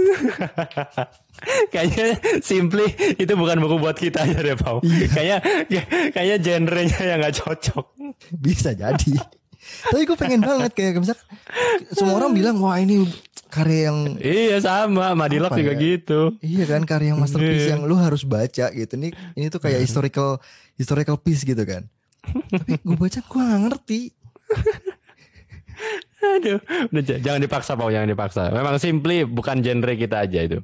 Kayaknya 1.74 2.08
simply 2.40 2.86
itu 3.16 3.34
bukan 3.34 3.58
buku 3.60 3.76
buat 3.78 3.94
kita 3.94 4.24
aja 4.24 4.40
deh, 4.40 4.56
Pau. 4.56 4.80
Kayaknya 4.84 5.38
kayaknya 6.10 6.38
genrenya 6.40 7.02
yang 7.04 7.20
nggak 7.20 7.36
cocok. 7.38 7.86
Bisa 8.32 8.74
jadi. 8.74 9.14
Tapi 9.64 10.04
gue 10.04 10.18
pengen 10.18 10.42
banget 10.42 10.72
kayak 10.74 11.00
misal 11.00 11.16
semua 11.90 12.20
orang 12.20 12.36
bilang 12.36 12.60
wah 12.60 12.76
ini 12.76 13.08
karya 13.48 13.90
yang 13.90 13.98
Iya 14.18 14.58
sama, 14.60 15.14
Madilog 15.14 15.50
Apa 15.50 15.58
juga 15.58 15.74
ya? 15.74 15.80
gitu. 15.80 16.20
iya 16.42 16.66
kan 16.66 16.84
karya 16.84 17.16
yang 17.16 17.22
masterpiece 17.22 17.70
Iya. 17.70 17.78
yang 17.78 17.82
lu 17.86 17.96
harus 17.96 18.26
baca 18.26 18.70
gitu. 18.70 18.94
Ini 18.98 19.10
ini 19.34 19.46
tuh 19.48 19.62
kayak 19.62 19.80
historical 19.80 20.42
historical 20.76 21.16
piece 21.16 21.46
gitu 21.46 21.64
kan. 21.64 21.88
Tapi 22.24 22.80
gue 22.82 22.96
baca 22.96 23.20
gue 23.20 23.42
gak 23.44 23.62
ngerti. 23.70 24.02
Aduh, 26.24 26.60
udah 26.96 27.04
jangan 27.20 27.42
dipaksa, 27.44 27.76
Pau, 27.76 27.92
jangan 27.92 28.08
dipaksa. 28.08 28.48
Memang 28.56 28.80
simply 28.80 29.28
bukan 29.28 29.60
genre 29.60 29.94
kita 29.94 30.24
aja 30.24 30.40
itu. 30.40 30.60